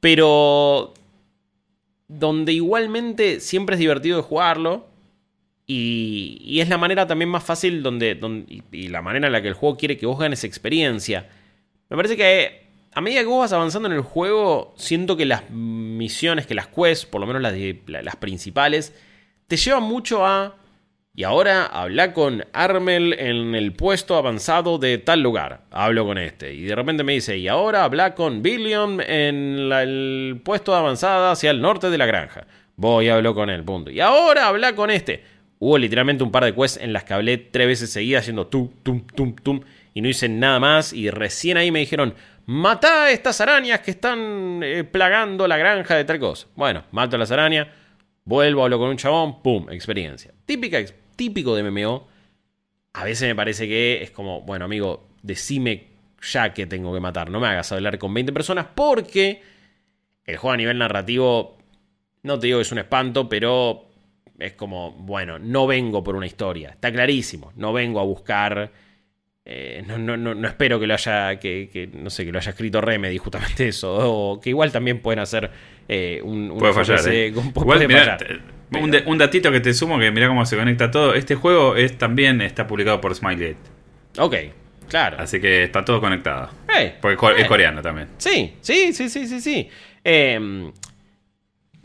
[0.00, 0.94] Pero
[2.06, 4.86] donde igualmente siempre es divertido de jugarlo.
[5.68, 8.16] Y, es la manera también más fácil donde,
[8.70, 11.28] y la manera en la que el juego quiere que vos ganes experiencia.
[11.88, 12.65] Me parece que
[12.96, 16.68] a medida que vos vas avanzando en el juego, siento que las misiones, que las
[16.68, 18.94] quests, por lo menos las, principales,
[19.46, 20.56] te llevan mucho a
[21.14, 25.64] Y ahora habla con Armel en el puesto avanzado de tal lugar.
[25.70, 26.54] Hablo con este.
[26.54, 31.50] Y de repente me dice, y ahora habla con Billion en el puesto avanzada hacia
[31.50, 32.46] el norte de la granja.
[32.76, 33.90] Voy, hablo con él, punto.
[33.90, 35.22] Y ahora habla con este.
[35.58, 38.70] Hubo literalmente un par de quests en las que hablé tres veces seguidas haciendo tum,
[38.82, 39.60] tum, tum, tum.
[39.92, 40.94] Y no hice nada más.
[40.94, 42.14] Y recién ahí me dijeron,
[42.46, 46.46] mata a estas arañas que están eh, plagando la granja de tal cosa.
[46.54, 47.68] Bueno, mato a las arañas.
[48.24, 50.32] Vuelvo, hablo con un chabón, pum, experiencia.
[50.46, 50.78] Típica
[51.14, 52.06] típico de MMO,
[52.92, 55.88] a veces me parece que es como, bueno, amigo, decime
[56.22, 59.42] ya que tengo que matar, no me hagas hablar con 20 personas porque
[60.24, 61.58] el juego a nivel narrativo,
[62.22, 63.86] no te digo que es un espanto, pero
[64.38, 68.85] es como, bueno, no vengo por una historia, está clarísimo, no vengo a buscar...
[69.48, 72.80] Eh, no, no, no, espero que lo haya que, no sé que lo haya escrito
[72.80, 75.48] Remedy justamente eso o que igual también pueden hacer
[75.86, 77.32] eh, un, puede fallar, eh.
[77.54, 78.40] puede fallar.
[79.06, 81.14] Un, datito que te sumo que mira cómo se conecta todo.
[81.14, 83.54] Este juego es también está publicado por Smiley.
[84.18, 84.34] Ok,
[84.88, 85.18] claro.
[85.20, 86.50] Así que está todo conectado.
[87.00, 88.08] Porque es coreano también.
[88.18, 89.68] Sí, sí, sí, sí, sí, sí.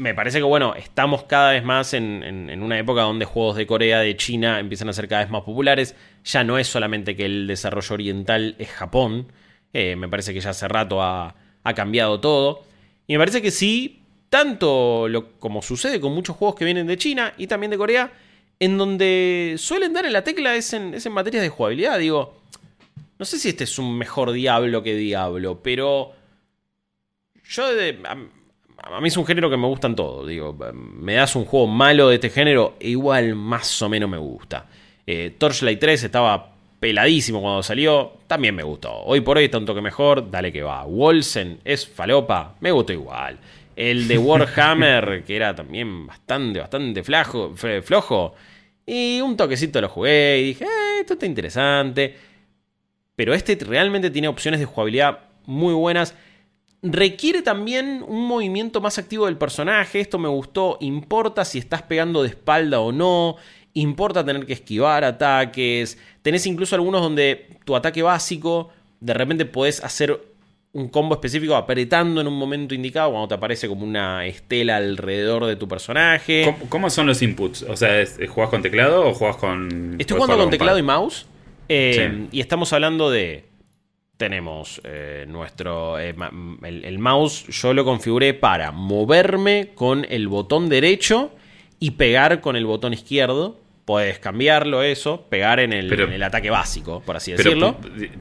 [0.01, 3.99] Me parece que, bueno, estamos cada vez más en, una época donde juegos de Corea,
[3.99, 5.95] de China, empiezan a ser cada vez más populares.
[6.23, 9.31] Ya no es solamente que el desarrollo oriental es Japón.
[9.73, 12.63] Eh, me parece que ya hace rato ha, ha cambiado todo.
[13.05, 16.97] Y me parece que sí, tanto lo, como sucede con muchos juegos que vienen de
[16.97, 18.11] China y también de Corea,
[18.59, 21.99] en donde suelen dar en la tecla es en, es materias de jugabilidad.
[21.99, 22.41] Digo,
[23.19, 26.13] no sé si este es un mejor Diablo que Diablo, pero
[27.47, 28.17] yo a,
[29.01, 30.27] mí es un género que me gustan todos.
[30.27, 34.65] Digo, me das un juego malo de este género, igual más o menos me gusta.
[35.05, 38.91] Eh, Torchlight 3 estaba peladísimo cuando salió, también me gustó.
[39.03, 40.83] Hoy por hoy está un toque mejor, dale que va.
[40.83, 43.37] Wolsen es falopa, me gustó igual.
[43.75, 47.53] El de Warhammer, que era también bastante, bastante flajo,
[47.83, 48.33] flojo.
[48.85, 52.15] Y un toquecito lo jugué y dije, eh, esto está interesante.
[53.15, 56.15] Pero este realmente tiene opciones de jugabilidad muy buenas.
[56.83, 59.99] Requiere también un movimiento más activo del personaje.
[59.99, 60.77] Esto me gustó.
[60.81, 63.35] Importa si estás pegando de espalda o no.
[63.73, 65.99] Importa tener que esquivar ataques.
[66.23, 68.69] Tenés incluso algunos donde tu ataque básico,
[68.99, 70.21] de repente podés hacer
[70.73, 75.45] un combo específico apretando en un momento indicado cuando te aparece como una estela alrededor
[75.45, 76.55] de tu personaje.
[76.69, 77.63] ¿Cómo, son los inputs?
[77.63, 79.97] O sea, ¿juegas con teclado o juegas con...
[79.99, 81.25] Estoy jugando con teclado y mouse.
[81.69, 83.50] Eh, y estamos hablando de...
[84.21, 85.97] Tenemos eh, nuestro...
[85.97, 86.13] Eh,
[86.61, 91.31] el mouse yo lo configuré para moverme con el botón derecho
[91.79, 93.57] y pegar con el botón izquierdo.
[93.83, 97.77] Puedes cambiarlo eso, pegar en el, ataque básico, por así decirlo.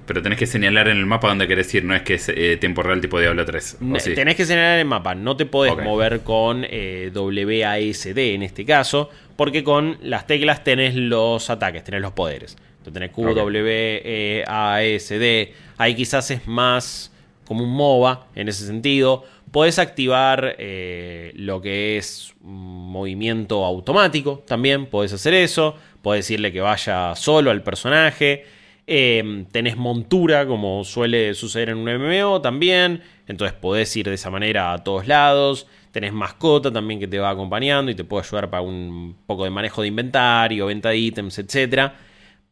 [0.07, 2.57] Pero tenés que señalar en el mapa donde querés ir, no es que es eh,
[2.57, 3.81] tiempo real tipo Diablo 3.
[4.15, 9.11] Tenés que señalar en el mapa, no te podés mover con WASD en este caso,
[9.37, 12.57] porque con las teclas tenés los ataques, tenés los poderes.
[12.81, 15.55] Entonces tenés Q, W, E, A, S, D.
[15.79, 17.13] Ahí quizás es más
[17.47, 24.87] como un MOBA en ese sentido Podés activar eh, lo que es movimiento automático también,
[24.87, 25.75] podés hacer eso.
[26.03, 28.45] Podés decirle que vaya solo al personaje.
[28.87, 33.03] Em, tenés montura, como suele suceder en un MMO también.
[33.27, 35.67] Entonces podés ir de esa manera a todos lados.
[35.91, 39.51] Tenés mascota también que te va acompañando y te puede ayudar para un poco de
[39.51, 41.91] manejo de inventario, venta de ítems, etc.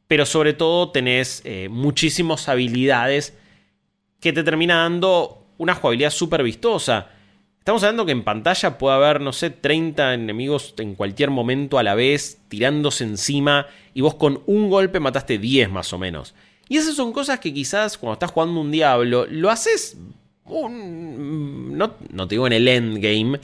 [0.09, 3.35] Pero sobre todo tenés eh, muchísimas habilidades
[4.21, 7.11] que te termina dando una jugabilidad súper vistosa.
[7.59, 11.83] Estamos hablando que en pantalla puede haber, no sé, 30 enemigos en cualquier momento a
[11.83, 16.35] la vez, tirándose encima, y vos con un golpe mataste 10 más o menos.
[16.69, 19.99] Y esas son cosas que quizás cuando estás jugando un diablo, lo haces.
[20.47, 23.39] no, no te digo en el endgame,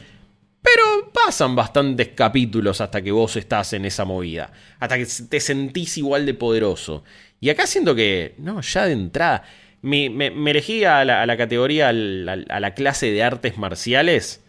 [0.64, 4.50] pero pasan bastantes capítulos hasta que vos estás en esa movida.
[4.80, 7.04] Hasta que te sentís igual de poderoso.
[7.38, 9.44] Y acá siento que, no, ya de entrada
[9.82, 14.42] me, me, elegí a la, categoría, a la, clase de artes marciales.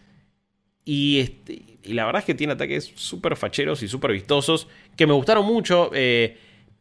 [0.86, 4.68] Y, este, y la verdad es que tiene ataques súper facheros y súper vistosos.
[4.96, 5.90] Que me gustaron mucho.
[5.92, 6.38] Eh,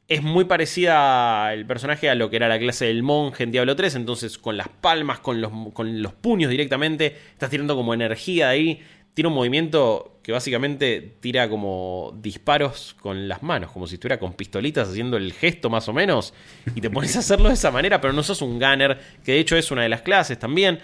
[0.08, 3.76] es muy parecida el personaje a lo que era la clase del monje en Diablo
[3.76, 3.96] 3.
[3.96, 8.52] Entonces, con las palmas, con los, con los puños directamente, estás tirando como energía de
[8.54, 8.82] ahí
[9.16, 14.34] tiene un movimiento que básicamente tira como disparos con las manos, como si estuviera con
[14.34, 16.34] pistolitas haciendo el gesto más o menos,
[16.76, 19.40] y te pones a hacerlo de esa manera, pero no sos un gunner, que de
[19.40, 20.80] hecho es una de las clases también.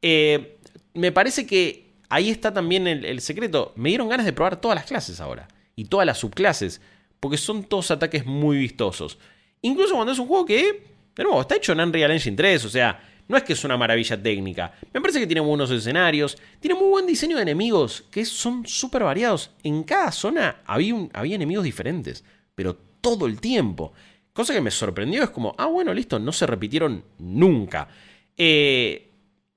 [0.00, 0.58] Eh,
[0.94, 3.72] me parece que ahí está también el, secreto.
[3.74, 6.80] Me dieron ganas de probar todas las clases ahora, y todas las subclases,
[7.18, 9.18] porque son todos ataques muy vistosos.
[9.60, 10.84] Incluso cuando es un juego que,
[11.16, 13.00] de nuevo, está hecho en Unreal Engine 3, o sea,
[13.32, 14.74] no es que es una maravilla técnica.
[14.92, 16.36] Me parece que tiene buenos escenarios.
[16.60, 19.50] Tiene muy buen diseño de enemigos, que son súper variados.
[19.62, 22.24] En cada zona había, había enemigos diferentes.
[22.54, 23.92] pero todo el tiempo.
[24.32, 27.88] Cosa que me sorprendió es como, ah, bueno, listo, no se repitieron nunca.
[28.36, 29.10] Eh,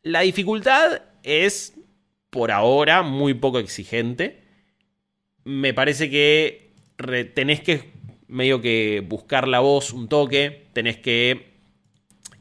[0.04, 1.74] la dificultad es,
[2.30, 4.42] por ahora, muy poco exigente.
[5.44, 6.72] Me parece que
[7.36, 7.92] tenés que
[8.28, 11.55] medio que buscar la voz un toque, tenés que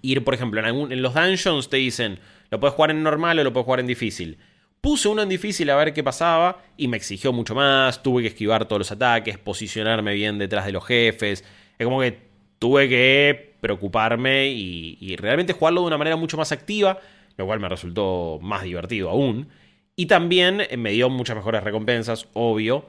[0.04, 2.18] ir, por ejemplo, en, en los dungeons te dicen,
[2.50, 4.38] lo puedes jugar en normal o lo puedes jugar en difícil.
[4.80, 8.28] Puse uno en difícil a ver qué pasaba y me exigió mucho más, tuve que
[8.28, 11.42] esquivar todos los ataques, posicionarme bien detrás de los jefes.
[11.78, 12.18] Es como que
[12.58, 16.98] tuve que preocuparme y, realmente jugarlo de una manera mucho más activa,
[17.38, 19.48] lo cual me resultó más divertido aún.
[19.96, 22.86] Y también me dio muchas mejores recompensas, obvio,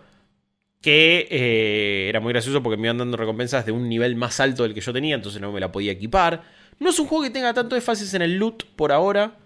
[0.82, 4.64] que eh, era muy gracioso porque me iban dando recompensas de un nivel más alto
[4.64, 6.44] del que yo tenía, entonces no me la podía equipar.
[6.80, 9.38] No es un juego que tenga tanto énfasis en el loot por ahora,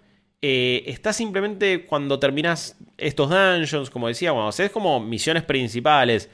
[0.42, 6.30] eh, está simplemente cuando terminas estos dungeons, como decía, cuando haces como misiones principales.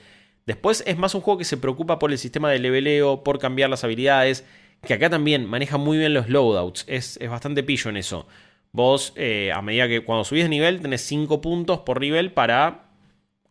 [0.46, 3.68] Después es más un juego que se preocupa por el sistema de leveleo, por cambiar
[3.68, 4.44] las habilidades,
[4.82, 8.28] que acá también maneja muy bien los loadouts, es, bastante pillo en eso.
[8.70, 12.85] Vos, eh, a medida que cuando subís de nivel, tenés 5 puntos por nivel para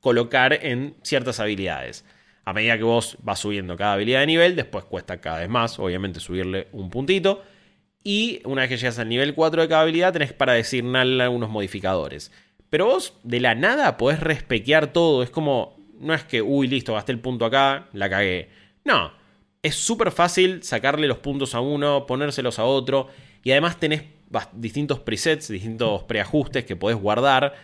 [0.05, 2.05] colocar en ciertas habilidades.
[2.43, 5.79] A medida que vos vas subiendo cada habilidad de nivel, después cuesta cada vez más,
[5.79, 7.41] obviamente, subirle un puntito.
[8.03, 11.49] Y una vez que llegas al nivel 4 de cada habilidad, tenés para designarle algunos
[11.49, 12.31] modificadores.
[12.69, 15.23] Pero vos de la nada podés respequear todo.
[15.23, 18.49] Es como, no es que, uy, listo, gasté el punto acá, la cagué.
[18.83, 19.11] No,
[19.63, 23.07] es súper fácil sacarle los puntos a uno, ponérselos a otro.
[23.43, 24.03] Y además tenés
[24.53, 27.55] distintos presets, distintos preajustes que podés guardar.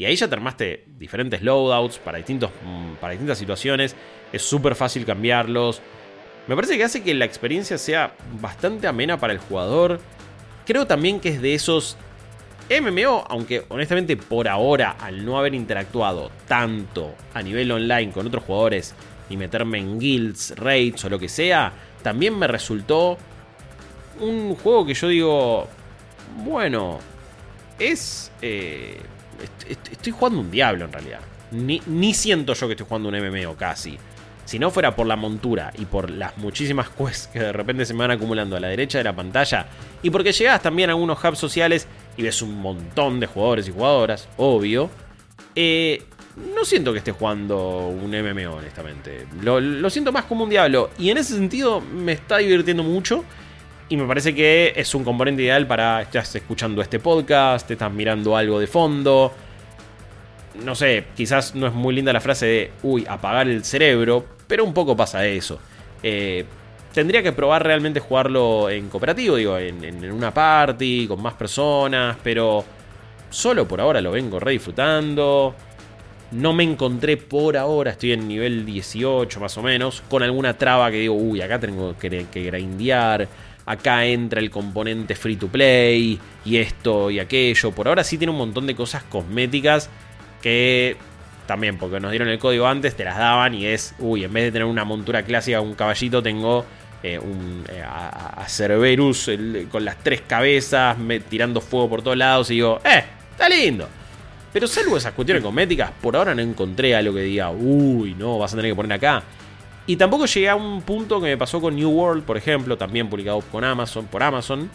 [0.00, 3.94] Y ahí ya te armaste diferentes loadouts para, distintos, mm, para distintas situaciones.
[4.32, 5.82] Es súper fácil cambiarlos.
[6.46, 10.00] Me parece que hace que la experiencia sea bastante amena para el jugador.
[10.64, 11.98] Creo también que es de esos
[12.70, 18.44] MMO, aunque honestamente por ahora, al no haber interactuado tanto a nivel online con otros
[18.44, 18.94] jugadores
[19.28, 23.18] y meterme en guilds, raids o lo que sea, también me resultó
[24.18, 25.68] un juego que yo digo,
[26.42, 27.00] bueno,
[27.78, 28.32] es...
[28.40, 28.98] Eh,
[29.68, 31.20] estoy jugando un diablo en realidad.
[31.52, 33.98] Ni, ni siento yo que estoy jugando un MMO casi.
[34.44, 37.94] Si no fuera por la montura y por las muchísimas quests que de repente se
[37.94, 39.66] me van acumulando a la derecha de la pantalla,
[40.02, 41.86] y porque llegas también a algunos hubs sociales
[42.16, 44.90] y ves un montón de jugadores y jugadoras, obvio,
[45.54, 46.02] eh,
[46.54, 49.26] no siento que esté jugando un MMO, honestamente.
[49.42, 50.90] Lo, lo, siento más como un diablo.
[50.98, 53.24] Y en ese sentido me está divirtiendo mucho.
[53.90, 56.00] Y me parece que es un componente ideal para.
[56.02, 59.32] Estás escuchando este podcast, estás mirando algo de fondo.
[60.64, 64.64] No sé, quizás no es muy linda la frase de, uy, apagar el cerebro, pero
[64.64, 65.58] un poco pasa eso.
[66.04, 66.44] Eh,
[66.92, 72.64] tendría que probar realmente jugarlo en cooperativo, digo, en, una party, con más personas, pero
[73.28, 75.56] solo por ahora lo vengo re disfrutando.
[76.30, 80.92] No me encontré por ahora, estoy en nivel 18 más o menos, con alguna traba
[80.92, 83.26] que digo, uy, acá tengo que, que grindear,
[83.70, 87.70] acá entra el componente free to play, y esto y aquello.
[87.70, 89.88] Por ahora sí tiene un montón de cosas cosméticas
[90.42, 90.96] que
[91.46, 94.44] también, porque nos dieron el código antes, te las daban y es, uy, en vez
[94.44, 96.64] de tener una montura clásica, un caballito, tengo
[97.02, 97.84] eh, un, eh,
[98.46, 99.30] Cerberus
[99.70, 100.96] con las tres cabezas,
[101.28, 103.04] tirando fuego por todos lados y digo, ¡eh!
[103.32, 103.88] Está lindo.
[104.52, 108.52] Pero salvo esas cuestiones cosméticas, por ahora no encontré algo que diga, uy, no, vas
[108.52, 109.22] a tener que poner acá.
[109.86, 113.08] Y tampoco llegué a un punto que me pasó con New World, por ejemplo, también
[113.08, 114.70] publicado con Amazon, por Amazon,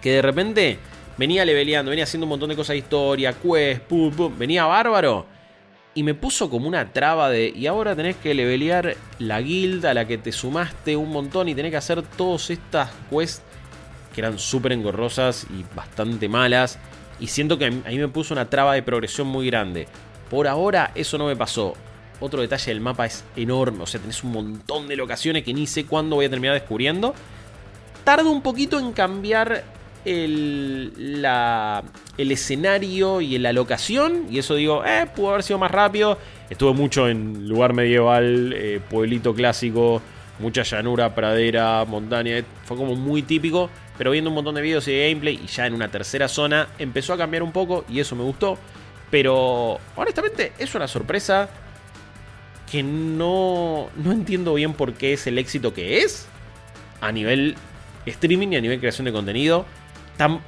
[0.00, 0.78] que de repente
[1.16, 5.26] venía leveleando, venía haciendo un montón de cosas de historia, quest, pum, pum, venía bárbaro
[5.94, 7.52] y me puso como una traba de.
[7.54, 11.54] Y ahora tenés que levelear la guilda a la que te sumaste un montón y
[11.54, 13.42] tenés que hacer todas estas quests
[14.14, 16.78] que eran súper engorrosas y bastante malas.
[17.20, 19.86] Y siento que a mí me puso una traba de progresión muy grande.
[20.30, 21.74] Por ahora eso no me pasó.
[22.22, 23.82] Otro detalle del mapa es enorme.
[23.82, 27.14] O sea, tenés un montón de locaciones que ni sé cuándo voy a terminar descubriendo.
[28.04, 29.64] Tardo un poquito en cambiar
[30.04, 31.82] el, la,
[32.16, 34.26] el escenario y la locación.
[34.30, 36.16] Y eso digo, eh, pudo haber sido más rápido.
[36.48, 40.00] Estuve mucho en lugar medieval, eh, pueblito clásico,
[40.38, 42.44] mucha llanura, pradera, montaña.
[42.66, 43.68] Fue como muy típico.
[43.98, 46.68] Pero viendo un montón de videos y de gameplay y ya en una tercera zona
[46.78, 48.56] empezó a cambiar un poco y eso me gustó.
[49.10, 51.48] Pero honestamente es una sorpresa
[52.72, 56.26] que no, no entiendo bien por qué es el éxito que es
[57.02, 57.54] a nivel
[58.06, 59.66] streaming y a nivel creación de contenido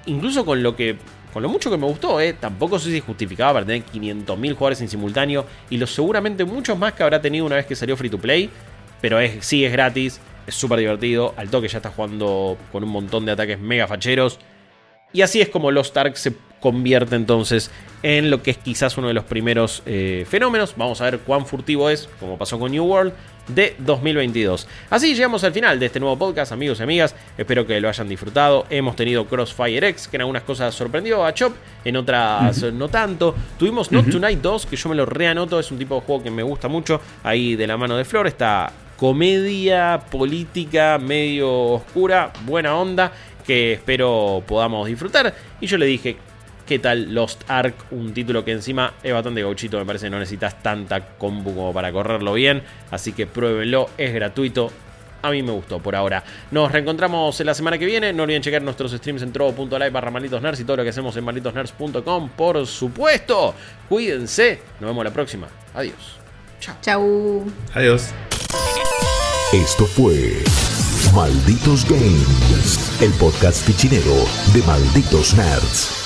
[0.07, 0.97] incluso con lo que
[1.33, 4.81] con lo mucho que me gustó, eh, tampoco sé si justificaba para tener 500.000 jugadores
[4.83, 8.09] en simultáneo y los seguramente muchos más que habrá tenido una vez que salió free
[8.09, 8.49] to play,
[9.01, 12.91] pero es, sí es gratis, es súper divertido, al toque ya está jugando con un
[12.91, 14.39] montón de ataques mega facheros.
[15.12, 17.71] Y así es como Lost Ark se convierte entonces
[18.03, 20.73] en lo que es quizás uno de los primeros eh, fenómenos.
[20.79, 23.12] Vamos a ver cuán furtivo es, como pasó con New World,
[23.49, 24.67] de 2022.
[24.89, 27.15] Así llegamos al final de este nuevo podcast, amigos y amigas.
[27.37, 28.65] Espero que lo hayan disfrutado.
[28.71, 31.55] Hemos tenido Crossfire X, que en algunas cosas sorprendió a Chop,
[31.85, 33.35] en otras no tanto.
[33.59, 36.31] Tuvimos Not Tonight 2, que yo me lo reanoto, es un tipo de juego que
[36.31, 36.99] me gusta mucho.
[37.23, 43.12] Ahí de la mano de Flor, esta comedia política medio oscura, buena onda,
[43.47, 45.35] que espero podamos disfrutar.
[45.61, 46.17] Y yo le dije,
[46.67, 47.75] ¿Qué tal Lost Ark?
[47.91, 51.93] Un título que encima es bastante gauchito, me parece, no necesitas tanta combo como para
[51.93, 52.62] correrlo bien.
[52.91, 54.71] Así que pruébenlo, es gratuito.
[55.21, 56.23] A mí me gustó por ahora.
[56.51, 58.12] Nos reencontramos la semana que viene.
[58.12, 61.25] No olviden checar nuestros streams en trovo.live barra malditosnerds y todo lo que hacemos en
[61.25, 62.29] malditosnerds.com.
[62.31, 63.55] Por supuesto.
[63.89, 64.61] Cuídense.
[64.81, 65.49] Nos vemos la próxima.
[65.75, 66.19] Adiós.
[66.61, 66.77] Chao.
[66.83, 67.53] Chau.
[67.73, 68.11] Adiós.
[69.55, 70.43] Esto fue
[71.15, 76.04] Malditos Games, el podcast fichinero de Malditos Nerds.